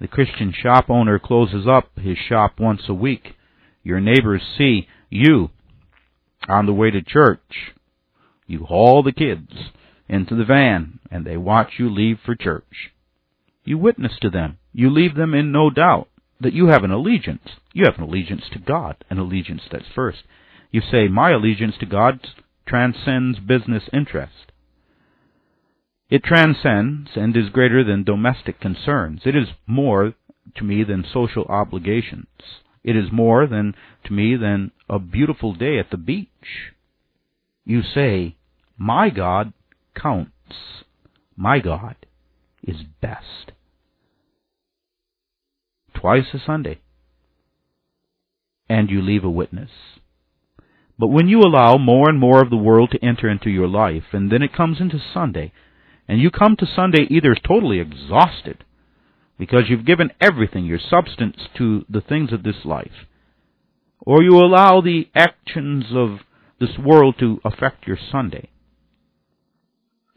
The 0.00 0.08
Christian 0.08 0.52
shop 0.52 0.90
owner 0.90 1.18
closes 1.18 1.66
up 1.66 1.98
his 1.98 2.18
shop 2.18 2.60
once 2.60 2.82
a 2.88 2.94
week. 2.94 3.34
Your 3.82 4.00
neighbors 4.00 4.42
see 4.58 4.88
you 5.08 5.50
on 6.48 6.66
the 6.66 6.74
way 6.74 6.90
to 6.90 7.00
church 7.02 7.74
you 8.46 8.64
haul 8.64 9.02
the 9.02 9.12
kids 9.12 9.72
into 10.08 10.36
the 10.36 10.44
van, 10.44 11.00
and 11.10 11.24
they 11.24 11.36
watch 11.36 11.72
you 11.78 11.90
leave 11.90 12.20
for 12.24 12.36
church. 12.36 12.92
You 13.64 13.76
witness 13.76 14.12
to 14.20 14.30
them. 14.30 14.58
You 14.72 14.88
leave 14.88 15.16
them 15.16 15.34
in 15.34 15.50
no 15.50 15.70
doubt 15.70 16.08
that 16.40 16.52
you 16.52 16.68
have 16.68 16.84
an 16.84 16.92
allegiance. 16.92 17.48
You 17.72 17.84
have 17.86 17.96
an 17.96 18.04
allegiance 18.04 18.44
to 18.52 18.60
God, 18.60 19.04
an 19.10 19.18
allegiance 19.18 19.62
that's 19.70 19.88
first. 19.94 20.22
You 20.70 20.80
say, 20.80 21.08
My 21.08 21.30
allegiance 21.30 21.74
to 21.80 21.86
God 21.86 22.20
transcends 22.66 23.40
business 23.40 23.84
interest. 23.92 24.52
It 26.08 26.22
transcends 26.22 27.10
and 27.16 27.36
is 27.36 27.48
greater 27.48 27.82
than 27.82 28.04
domestic 28.04 28.60
concerns. 28.60 29.22
It 29.24 29.34
is 29.34 29.48
more 29.66 30.14
to 30.56 30.64
me 30.64 30.84
than 30.84 31.04
social 31.12 31.44
obligations. 31.46 32.26
It 32.84 32.96
is 32.96 33.10
more 33.10 33.46
than 33.48 33.74
to 34.04 34.12
me 34.12 34.36
than 34.36 34.70
a 34.88 35.00
beautiful 35.00 35.52
day 35.52 35.78
at 35.78 35.90
the 35.90 35.96
beach. 35.96 36.72
You 37.64 37.82
say, 37.82 38.36
My 38.78 39.10
God 39.10 39.52
counts. 40.00 40.32
My 41.36 41.58
God 41.58 41.96
is 42.62 42.76
best. 43.02 43.52
Twice 45.94 46.26
a 46.32 46.38
Sunday. 46.38 46.80
And 48.68 48.88
you 48.90 49.02
leave 49.02 49.24
a 49.24 49.30
witness. 49.30 49.70
But 50.98 51.08
when 51.08 51.28
you 51.28 51.40
allow 51.40 51.76
more 51.76 52.08
and 52.08 52.18
more 52.18 52.42
of 52.42 52.50
the 52.50 52.56
world 52.56 52.92
to 52.92 53.04
enter 53.04 53.28
into 53.28 53.50
your 53.50 53.68
life, 53.68 54.04
and 54.12 54.30
then 54.30 54.42
it 54.42 54.54
comes 54.54 54.80
into 54.80 54.98
Sunday, 55.12 55.52
and 56.08 56.20
you 56.20 56.30
come 56.30 56.56
to 56.56 56.66
Sunday 56.66 57.06
either 57.10 57.34
totally 57.34 57.80
exhausted, 57.80 58.64
because 59.38 59.64
you've 59.68 59.84
given 59.84 60.10
everything, 60.20 60.64
your 60.64 60.78
substance, 60.78 61.36
to 61.58 61.84
the 61.88 62.00
things 62.00 62.32
of 62.32 62.42
this 62.42 62.64
life, 62.64 63.06
or 64.00 64.22
you 64.22 64.36
allow 64.36 64.80
the 64.80 65.08
actions 65.14 65.86
of 65.92 66.20
this 66.58 66.78
world 66.78 67.16
to 67.18 67.40
affect 67.44 67.86
your 67.86 67.98
Sunday. 68.10 68.48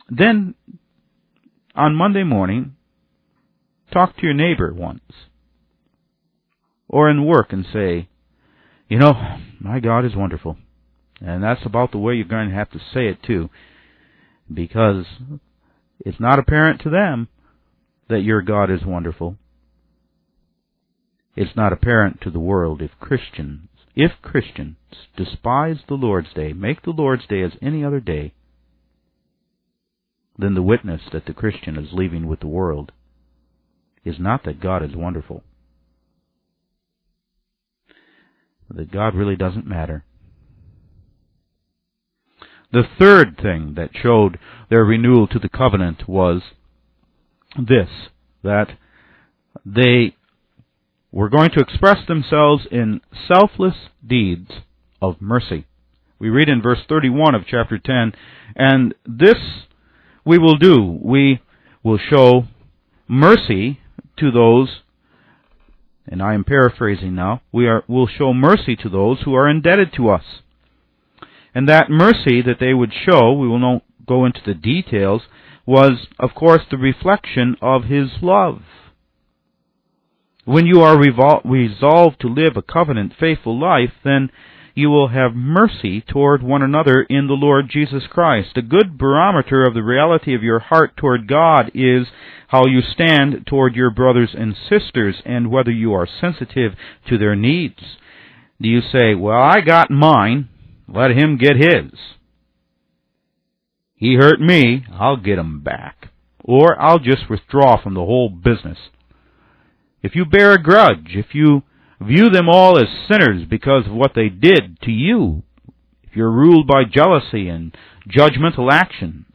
Then, 0.10 0.56
on 1.76 1.96
Monday 1.96 2.24
morning, 2.24 2.76
talk 3.92 4.16
to 4.16 4.24
your 4.24 4.34
neighbor 4.34 4.74
once. 4.74 5.02
Or 6.88 7.10
in 7.10 7.26
work 7.26 7.54
and 7.54 7.66
say, 7.72 8.10
you 8.88 8.98
know, 8.98 9.14
my 9.60 9.80
God 9.80 10.06
is 10.06 10.16
wonderful. 10.16 10.58
And 11.22 11.44
that's 11.44 11.66
about 11.66 11.92
the 11.92 12.00
way 12.00 12.16
you're 12.16 12.26
going 12.26 12.50
to 12.50 12.56
have 12.56 12.72
to 12.72 12.80
say 12.80 13.08
it 13.08 13.22
too. 13.22 13.50
Because 14.52 15.06
it's 16.00 16.20
not 16.20 16.40
apparent 16.40 16.82
to 16.82 16.90
them 16.90 17.28
that 18.10 18.22
your 18.22 18.42
God 18.42 18.72
is 18.72 18.86
wonderful. 18.86 19.38
It's 21.36 21.56
not 21.56 21.74
apparent 21.74 22.22
to 22.22 22.32
the 22.32 22.40
world 22.40 22.82
if 22.82 22.92
Christians 23.00 23.70
if 23.96 24.12
Christians 24.22 24.78
despise 25.18 25.78
the 25.88 25.96
Lord's 25.96 26.34
Day, 26.34 26.54
make 26.54 26.84
the 26.84 26.92
Lord's 26.92 27.28
Day 27.28 27.42
as 27.42 27.52
any 27.62 27.84
other 27.84 28.00
day, 28.00 28.34
then 30.38 30.54
the 30.54 30.62
witness 30.62 31.02
that 31.12 31.26
the 31.26 31.34
Christian 31.34 31.76
is 31.78 31.90
leaving 31.92 32.26
with 32.26 32.40
the 32.40 32.48
world 32.48 32.94
is 34.06 34.16
not 34.18 34.46
that 34.46 34.62
God 34.62 34.84
is 34.84 34.96
wonderful, 34.96 35.44
that 38.70 38.90
God 38.90 39.16
really 39.16 39.36
doesn't 39.36 39.68
matter. 39.68 40.06
The 42.72 42.84
third 43.00 43.40
thing 43.42 43.74
that 43.76 43.90
showed 43.94 44.38
their 44.70 44.86
renewal 44.86 45.28
to 45.28 45.40
the 45.40 45.50
covenant 45.50 46.08
was 46.08 46.42
this, 47.58 47.90
that 48.44 48.78
they 49.66 50.16
were 51.12 51.30
going 51.30 51.50
to 51.52 51.62
express 51.62 52.06
themselves 52.08 52.68
in 52.72 53.02
selfless 53.28 53.76
deeds 54.06 54.52
of 55.02 55.20
mercy. 55.20 55.66
We 56.20 56.30
read 56.30 56.50
in 56.50 56.62
verse 56.62 56.80
31 56.88 57.34
of 57.34 57.48
chapter 57.48 57.80
10, 57.80 58.14
and 58.56 58.94
this 59.06 59.38
we 60.24 60.38
will 60.38 60.58
do. 60.58 61.00
We 61.02 61.42
will 61.82 61.98
show 61.98 62.44
mercy 63.08 63.80
to 64.18 64.30
those, 64.30 64.82
and 66.06 66.22
I 66.22 66.34
am 66.36 66.44
paraphrasing 66.44 67.16
now, 67.16 67.42
we 67.52 67.68
are, 67.68 67.84
will 67.88 68.08
show 68.08 68.34
mercy 68.34 68.76
to 68.76 68.90
those 68.90 69.22
who 69.24 69.34
are 69.34 69.50
indebted 69.50 69.94
to 69.96 70.10
us. 70.10 70.24
And 71.54 71.68
that 71.68 71.90
mercy 71.90 72.42
that 72.42 72.60
they 72.60 72.74
would 72.74 72.92
show, 72.94 73.34
we 73.34 73.48
will 73.48 73.60
not 73.60 73.84
go 74.08 74.26
into 74.26 74.42
the 74.46 74.54
details, 74.54 75.24
was, 75.66 76.08
of 76.20 76.34
course, 76.36 76.64
the 76.70 76.78
reflection 76.78 77.56
of 77.62 77.86
His 77.86 78.10
love. 78.22 78.62
When 80.46 80.66
you 80.66 80.82
are 80.82 80.96
revol- 80.96 81.42
resolved 81.46 82.22
to 82.22 82.28
live 82.28 82.58
a 82.58 82.64
covenant 82.64 83.14
faithful 83.20 83.60
life, 83.60 83.92
then 84.04 84.32
you 84.74 84.90
will 84.90 85.10
have 85.10 85.36
mercy 85.36 86.02
toward 86.02 86.42
one 86.42 86.62
another 86.62 87.02
in 87.04 87.28
the 87.28 87.34
Lord 87.34 87.70
Jesus 87.70 88.04
Christ. 88.10 88.56
A 88.56 88.62
good 88.62 88.98
barometer 88.98 89.66
of 89.66 89.74
the 89.74 89.84
reality 89.84 90.34
of 90.34 90.42
your 90.42 90.60
heart 90.60 90.96
toward 90.96 91.28
God 91.28 91.70
is 91.74 92.08
how 92.48 92.66
you 92.66 92.82
stand 92.82 93.46
toward 93.46 93.76
your 93.76 93.92
brothers 93.92 94.34
and 94.34 94.56
sisters 94.70 95.22
and 95.26 95.52
whether 95.52 95.72
you 95.72 95.94
are 95.94 96.08
sensitive 96.08 96.74
to 97.08 97.18
their 97.18 97.36
needs. 97.36 97.98
Do 98.62 98.70
you 98.70 98.82
say, 98.82 99.16
Well, 99.16 99.40
I 99.40 99.62
got 99.62 99.92
mine, 99.92 100.50
let 100.94 101.12
him 101.12 101.38
get 101.38 101.56
his? 101.56 101.92
He 103.96 104.16
hurt 104.16 104.40
me, 104.40 104.86
I'll 104.94 105.18
get 105.18 105.40
him 105.40 105.62
back. 105.62 106.10
Or 106.44 106.82
I'll 106.82 107.00
just 107.00 107.30
withdraw 107.30 107.82
from 107.82 107.94
the 107.94 108.06
whole 108.06 108.30
business 108.30 108.78
if 110.02 110.16
you 110.16 110.26
bear 110.26 110.54
a 110.54 110.62
grudge, 110.62 111.10
if 111.10 111.34
you 111.34 111.64
view 112.00 112.30
them 112.30 112.48
all 112.48 112.80
as 112.80 112.88
sinners 113.08 113.46
because 113.50 113.86
of 113.86 113.94
what 113.94 114.12
they 114.16 114.30
did 114.30 114.80
to 114.82 114.92
you, 114.92 115.44
if 116.04 116.16
you're 116.16 116.32
ruled 116.32 116.68
by 116.68 116.84
jealousy 116.86 117.50
and 117.50 117.76
judgmental 118.08 118.72
actions, 118.72 119.26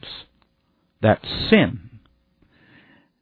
that's 1.01 1.27
sin. 1.49 1.99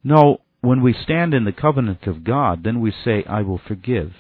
No, 0.04 0.40
when 0.62 0.82
we 0.82 0.94
stand 0.94 1.34
in 1.34 1.44
the 1.44 1.52
covenant 1.52 2.08
of 2.08 2.24
God, 2.24 2.64
then 2.64 2.80
we 2.80 2.94
say, 3.04 3.24
I 3.28 3.42
will 3.42 3.60
forgive. 3.66 4.14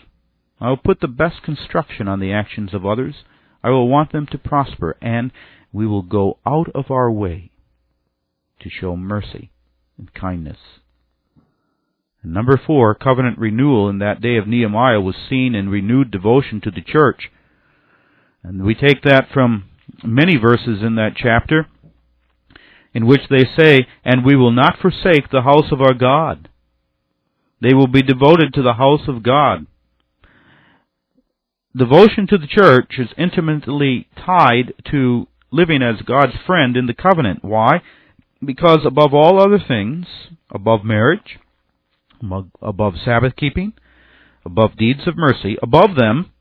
I 0.60 0.70
will 0.70 0.78
put 0.78 1.00
the 1.00 1.08
best 1.08 1.44
construction 1.44 2.08
on 2.08 2.20
the 2.20 2.34
actions 2.34 2.74
of 2.74 2.86
others. 2.86 3.16
I 3.64 3.70
will 3.70 3.88
want 3.88 4.12
them 4.12 4.28
to 4.32 4.38
prosper, 4.38 4.98
and 5.02 5.32
we 5.72 5.88
will 5.88 6.02
go 6.02 6.38
out 6.46 6.70
of 6.76 6.92
our 6.92 7.10
way 7.10 7.52
to 8.60 8.70
show 8.70 8.96
mercy 8.96 9.52
and 9.98 10.14
kindness 10.14 10.58
Number 12.24 12.60
four, 12.66 12.96
covenant 12.96 13.38
renewal 13.38 13.90
in 13.90 14.00
that 14.00 14.22
day 14.22 14.38
of 14.38 14.48
Nehemiah 14.48 15.02
was 15.02 15.16
seen 15.30 15.54
in 15.54 15.68
renewed 15.68 16.10
devotion 16.10 16.62
to 16.62 16.72
the 16.72 16.82
church. 16.82 17.30
And 18.42 18.64
we 18.64 18.76
take 18.76 19.02
that 19.04 19.28
from 19.34 19.66
many 20.04 20.38
verses 20.38 20.82
in 20.82 20.96
that 20.96 21.16
chapter 21.18 21.68
in 22.94 23.06
which 23.06 23.22
they 23.30 23.44
say, 23.58 23.88
And 24.06 24.26
we 24.26 24.38
will 24.38 24.52
not 24.52 24.80
forsake 24.82 25.30
the 25.30 25.42
house 25.42 25.72
of 25.72 25.82
our 25.82 25.94
God. 25.94 26.48
They 27.62 27.74
will 27.74 27.88
be 27.88 28.02
devoted 28.02 28.54
to 28.54 28.62
the 28.62 28.74
house 28.74 29.08
of 29.08 29.24
God. 29.24 29.68
Devotion 31.76 32.28
to 32.28 32.38
the 32.38 32.48
church 32.48 33.00
is 33.00 33.10
intimately 33.18 34.08
tied 34.16 34.74
to 34.92 35.28
living 35.52 35.82
as 35.82 36.06
God's 36.06 36.34
friend 36.46 36.78
in 36.78 36.86
the 36.86 36.94
covenant. 36.94 37.44
Why? 37.44 37.82
Because 38.46 38.80
above 38.86 39.14
all 39.14 39.42
other 39.42 39.60
things, 39.66 40.06
above 40.52 40.84
marriage, 40.84 41.40
above 42.62 42.94
Sabbath 43.04 43.36
keeping, 43.36 43.74
above 44.46 44.78
deeds 44.78 45.08
of 45.08 45.18
mercy, 45.18 45.58
above 45.64 45.96
them, 45.96 46.32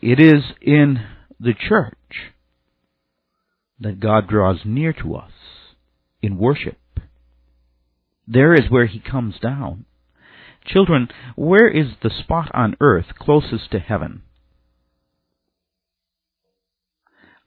it 0.00 0.18
is 0.18 0.42
in 0.60 0.98
the 1.38 1.54
church 1.54 1.94
that 3.78 4.00
God 4.00 4.28
draws 4.28 4.60
near 4.64 4.92
to 4.94 5.14
us 5.14 5.32
in 6.20 6.36
worship. 6.36 6.78
There 8.26 8.54
is 8.54 8.70
where 8.70 8.86
He 8.86 8.98
comes 8.98 9.38
down. 9.40 9.84
Children, 10.72 11.08
where 11.36 11.68
is 11.68 11.86
the 12.02 12.10
spot 12.10 12.50
on 12.54 12.76
earth 12.80 13.06
closest 13.18 13.70
to 13.72 13.80
heaven? 13.80 14.22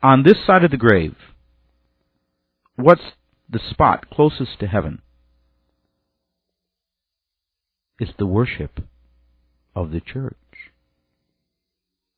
On 0.01 0.23
this 0.23 0.45
side 0.45 0.65
of 0.65 0.71
the 0.71 0.77
grave, 0.77 1.15
what's 2.75 3.13
the 3.49 3.62
spot 3.69 4.09
closest 4.09 4.59
to 4.59 4.67
heaven? 4.67 5.01
It's 7.99 8.12
the 8.17 8.25
worship 8.25 8.81
of 9.73 9.91
the 9.91 10.01
church. 10.01 10.36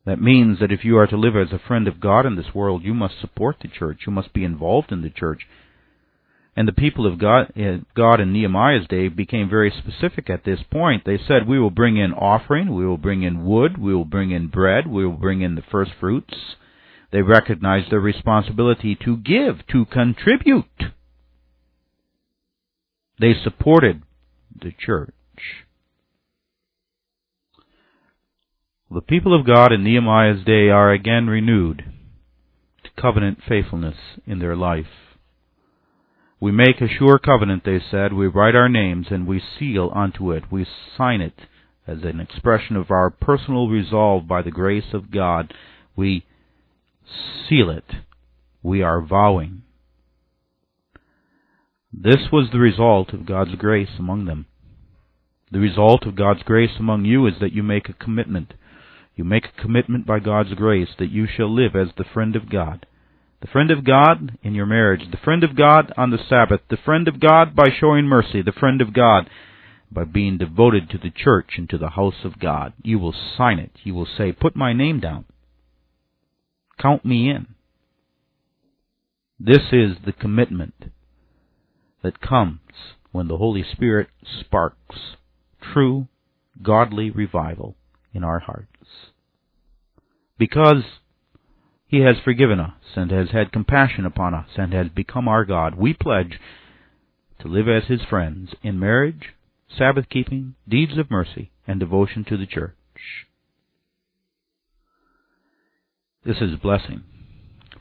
That 0.05 0.21
means 0.21 0.59
that 0.59 0.71
if 0.71 0.83
you 0.83 0.97
are 0.97 1.07
to 1.07 1.17
live 1.17 1.35
as 1.35 1.51
a 1.51 1.67
friend 1.67 1.87
of 1.87 1.99
God 1.99 2.25
in 2.25 2.35
this 2.35 2.55
world, 2.55 2.83
you 2.83 2.93
must 2.93 3.19
support 3.19 3.57
the 3.61 3.67
church. 3.67 4.01
You 4.07 4.13
must 4.13 4.33
be 4.33 4.43
involved 4.43 4.91
in 4.91 5.01
the 5.01 5.09
church. 5.09 5.41
And 6.55 6.67
the 6.67 6.73
people 6.73 7.05
of 7.05 7.19
God, 7.19 7.51
uh, 7.57 7.79
God 7.95 8.21
in 8.21 8.31
Nehemiah's 8.31 8.87
day 8.87 9.09
became 9.09 9.49
very 9.49 9.73
specific 9.77 10.29
at 10.29 10.45
this 10.45 10.59
point. 10.71 11.03
They 11.05 11.17
said, 11.17 11.47
We 11.47 11.59
will 11.59 11.69
bring 11.69 11.97
in 11.97 12.13
offering, 12.13 12.73
we 12.73 12.85
will 12.85 12.97
bring 12.97 13.23
in 13.23 13.45
wood, 13.45 13.77
we 13.77 13.93
will 13.93 14.05
bring 14.05 14.31
in 14.31 14.47
bread, 14.47 14.87
we 14.87 15.05
will 15.05 15.17
bring 15.17 15.41
in 15.41 15.55
the 15.55 15.63
first 15.69 15.91
fruits. 15.99 16.33
They 17.11 17.21
recognized 17.21 17.91
their 17.91 17.99
responsibility 17.99 18.97
to 19.03 19.17
give, 19.17 19.67
to 19.71 19.85
contribute. 19.85 20.65
They 23.19 23.33
supported 23.43 24.03
the 24.57 24.71
church. 24.77 25.13
The 28.89 29.01
people 29.01 29.37
of 29.37 29.45
God 29.45 29.73
in 29.73 29.83
Nehemiah's 29.83 30.45
day 30.45 30.69
are 30.69 30.91
again 30.91 31.27
renewed 31.27 31.83
to 32.83 33.01
covenant 33.01 33.39
faithfulness 33.47 33.97
in 34.25 34.39
their 34.39 34.55
life. 34.55 34.85
We 36.39 36.51
make 36.51 36.81
a 36.81 36.87
sure 36.87 37.17
covenant, 37.17 37.63
they 37.63 37.79
said. 37.79 38.13
We 38.13 38.27
write 38.27 38.55
our 38.55 38.69
names 38.69 39.07
and 39.09 39.25
we 39.25 39.41
seal 39.57 39.91
unto 39.95 40.31
it. 40.31 40.51
We 40.51 40.65
sign 40.97 41.21
it 41.21 41.39
as 41.87 41.99
an 42.03 42.19
expression 42.19 42.75
of 42.75 42.91
our 42.91 43.09
personal 43.09 43.69
resolve 43.69 44.27
by 44.27 44.41
the 44.41 44.51
grace 44.51 44.93
of 44.93 45.11
God. 45.11 45.53
We 45.95 46.25
seal 47.47 47.69
it. 47.69 47.85
We 48.61 48.81
are 48.81 49.01
vowing. 49.01 49.61
This 51.93 52.29
was 52.31 52.49
the 52.51 52.59
result 52.59 53.13
of 53.13 53.25
God's 53.25 53.55
grace 53.55 53.97
among 53.97 54.25
them. 54.25 54.47
The 55.51 55.59
result 55.59 56.05
of 56.05 56.17
God's 56.17 56.43
grace 56.43 56.77
among 56.77 57.05
you 57.05 57.25
is 57.27 57.35
that 57.39 57.53
you 57.53 57.63
make 57.63 57.87
a 57.87 57.93
commitment. 57.93 58.53
You 59.15 59.23
make 59.23 59.45
a 59.45 59.61
commitment 59.61 60.05
by 60.05 60.19
God's 60.19 60.53
grace 60.55 60.89
that 60.99 61.11
you 61.11 61.27
shall 61.27 61.53
live 61.53 61.75
as 61.75 61.89
the 61.95 62.03
friend 62.03 62.35
of 62.35 62.49
God 62.49 62.85
the 63.45 63.51
friend 63.51 63.69
of 63.69 63.83
God 63.83 64.39
in 64.41 64.55
your 64.55 64.65
marriage, 64.65 65.01
the 65.11 65.17
friend 65.23 65.43
of 65.43 65.55
God 65.55 65.93
on 65.95 66.09
the 66.09 66.17
Sabbath, 66.27 66.61
the 66.67 66.77
friend 66.83 67.07
of 67.07 67.19
God 67.19 67.55
by 67.55 67.69
showing 67.69 68.05
mercy, 68.05 68.41
the 68.41 68.51
friend 68.51 68.81
of 68.81 68.91
God 68.91 69.29
by 69.91 70.03
being 70.03 70.39
devoted 70.39 70.89
to 70.89 70.97
the 70.97 71.11
church 71.11 71.51
and 71.55 71.69
to 71.69 71.77
the 71.77 71.91
house 71.91 72.23
of 72.23 72.39
God. 72.39 72.73
You 72.81 72.97
will 72.97 73.13
sign 73.37 73.59
it. 73.59 73.69
You 73.83 73.93
will 73.93 74.07
say, 74.17 74.31
Put 74.31 74.55
my 74.55 74.73
name 74.73 74.99
down. 74.99 75.25
Count 76.79 77.05
me 77.05 77.29
in. 77.29 77.45
This 79.39 79.71
is 79.71 79.97
the 80.03 80.13
commitment 80.13 80.85
that 82.01 82.19
comes 82.19 82.61
when 83.11 83.27
the 83.27 83.37
Holy 83.37 83.63
Spirit 83.71 84.07
sparks 84.39 84.97
true, 85.61 86.07
godly 86.63 87.11
revival 87.11 87.75
in 88.11 88.23
our 88.23 88.39
hearts. 88.39 88.87
Because 90.39 90.83
he 91.87 91.99
has 92.01 92.15
forgiven 92.23 92.59
us 92.59 92.73
and 92.95 93.11
has 93.11 93.29
had 93.31 93.51
compassion 93.51 94.05
upon 94.05 94.33
us 94.33 94.49
and 94.57 94.73
has 94.73 94.89
become 94.89 95.27
our 95.27 95.45
God. 95.45 95.75
We 95.75 95.93
pledge 95.93 96.39
to 97.39 97.47
live 97.47 97.67
as 97.67 97.87
His 97.87 98.01
friends 98.09 98.55
in 98.63 98.79
marriage, 98.79 99.33
Sabbath 99.77 100.09
keeping, 100.09 100.55
deeds 100.67 100.97
of 100.97 101.11
mercy, 101.11 101.51
and 101.67 101.79
devotion 101.79 102.25
to 102.25 102.37
the 102.37 102.47
church. 102.47 102.75
This 106.25 106.37
is 106.41 106.59
blessing, 106.59 107.03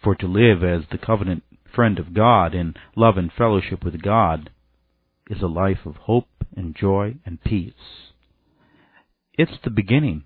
for 0.03 0.15
to 0.17 0.27
live 0.27 0.63
as 0.63 0.83
the 0.91 0.99
covenant 0.99 1.43
friend 1.75 1.99
of 1.99 2.13
God 2.13 2.55
in 2.55 2.75
love 2.95 3.17
and 3.17 3.33
fellowship 3.33 3.83
with 3.83 4.03
God 4.03 4.51
is 5.31 5.41
a 5.41 5.47
life 5.47 5.87
of 5.87 5.97
hope 5.97 6.29
and 6.55 6.77
joy 6.77 7.17
and 7.25 7.43
peace. 7.43 7.73
It's 9.33 9.59
the 9.65 9.71
beginning 9.71 10.25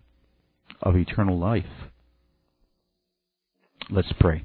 of 0.83 0.97
eternal 0.97 1.39
life. 1.39 1.65
Let's 3.91 4.13
pray. 4.21 4.45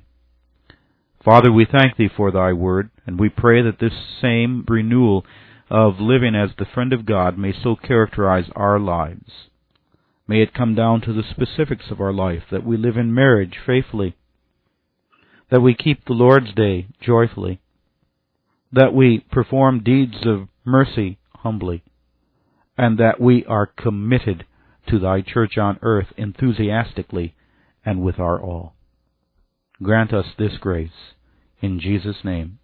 Father, 1.24 1.52
we 1.52 1.66
thank 1.70 1.98
Thee 1.98 2.10
for 2.16 2.32
Thy 2.32 2.54
word, 2.54 2.90
and 3.06 3.20
we 3.20 3.28
pray 3.28 3.62
that 3.62 3.80
this 3.80 3.94
same 4.22 4.64
renewal 4.68 5.26
of 5.70 6.00
living 6.00 6.34
as 6.34 6.52
the 6.58 6.66
friend 6.66 6.94
of 6.94 7.06
God 7.06 7.38
may 7.38 7.52
so 7.52 7.76
characterize 7.76 8.46
our 8.56 8.80
lives. 8.80 9.50
May 10.28 10.42
it 10.42 10.54
come 10.54 10.76
down 10.76 11.02
to 11.02 11.14
the 11.14 11.24
specifics 11.30 11.92
of 11.92 12.00
our 12.00 12.14
life, 12.14 12.44
that 12.52 12.66
we 12.66 12.78
live 12.78 12.96
in 12.96 13.14
marriage 13.14 13.56
faithfully, 13.66 14.16
that 15.52 15.62
we 15.62 15.76
keep 15.76 16.06
the 16.06 16.14
Lord's 16.14 16.54
Day 16.54 16.88
joyfully, 17.02 17.60
that 18.72 18.94
we 18.94 19.26
perform 19.30 19.84
deeds 19.84 20.26
of 20.26 20.48
mercy 20.64 21.18
humbly, 21.36 21.84
and 22.78 22.98
that 22.98 23.20
we 23.20 23.44
are 23.46 23.68
committed 23.68 24.46
to 24.88 25.00
Thy 25.00 25.22
church 25.22 25.58
on 25.58 25.80
earth 25.82 26.08
enthusiastically 26.16 27.36
and 27.86 28.02
with 28.02 28.20
our 28.20 28.42
all. 28.42 28.74
Grant 29.82 30.14
us 30.14 30.28
this 30.38 30.58
grace. 30.58 31.14
In 31.62 31.80
Jesus' 31.80 32.24
name, 32.24 32.60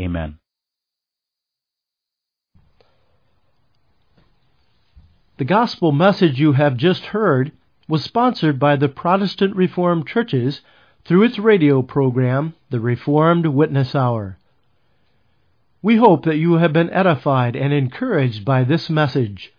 amen. 0.00 0.38
The 5.36 5.44
gospel 5.44 5.92
message 5.92 6.40
you 6.40 6.52
have 6.52 6.76
just 6.76 7.06
heard 7.06 7.52
was 7.86 8.02
sponsored 8.02 8.58
by 8.58 8.76
the 8.76 8.88
Protestant 8.88 9.54
Reformed 9.54 10.06
Churches 10.06 10.62
through 11.04 11.22
its 11.22 11.38
radio 11.38 11.80
program, 11.80 12.54
The 12.70 12.80
Reformed 12.80 13.46
Witness 13.46 13.94
Hour. 13.94 14.36
We 15.80 15.96
hope 15.96 16.24
that 16.24 16.38
you 16.38 16.54
have 16.54 16.72
been 16.72 16.90
edified 16.90 17.54
and 17.54 17.72
encouraged 17.72 18.44
by 18.44 18.64
this 18.64 18.90
message. 18.90 19.52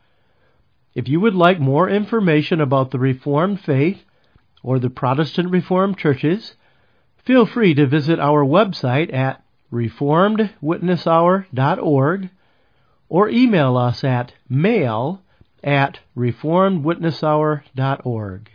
If 0.94 1.08
you 1.08 1.22
would 1.22 1.34
like 1.34 1.60
more 1.60 1.90
information 1.90 2.60
about 2.60 2.92
the 2.92 3.00
Reformed 3.00 3.62
faith 3.62 4.04
or 4.62 4.80
the 4.80 4.90
Protestant 4.90 5.50
Reformed 5.50 5.98
Churches, 5.98 6.56
Feel 7.30 7.46
free 7.46 7.76
to 7.76 7.86
visit 7.86 8.20
our 8.20 8.44
website 8.44 9.14
at 9.14 9.44
reformedwitnesshour.org 9.72 12.30
or 13.08 13.30
email 13.30 13.78
us 13.78 14.04
at 14.04 14.34
mail 14.50 15.22
at 15.64 16.00
reformedwitnesshour.org. 16.18 18.50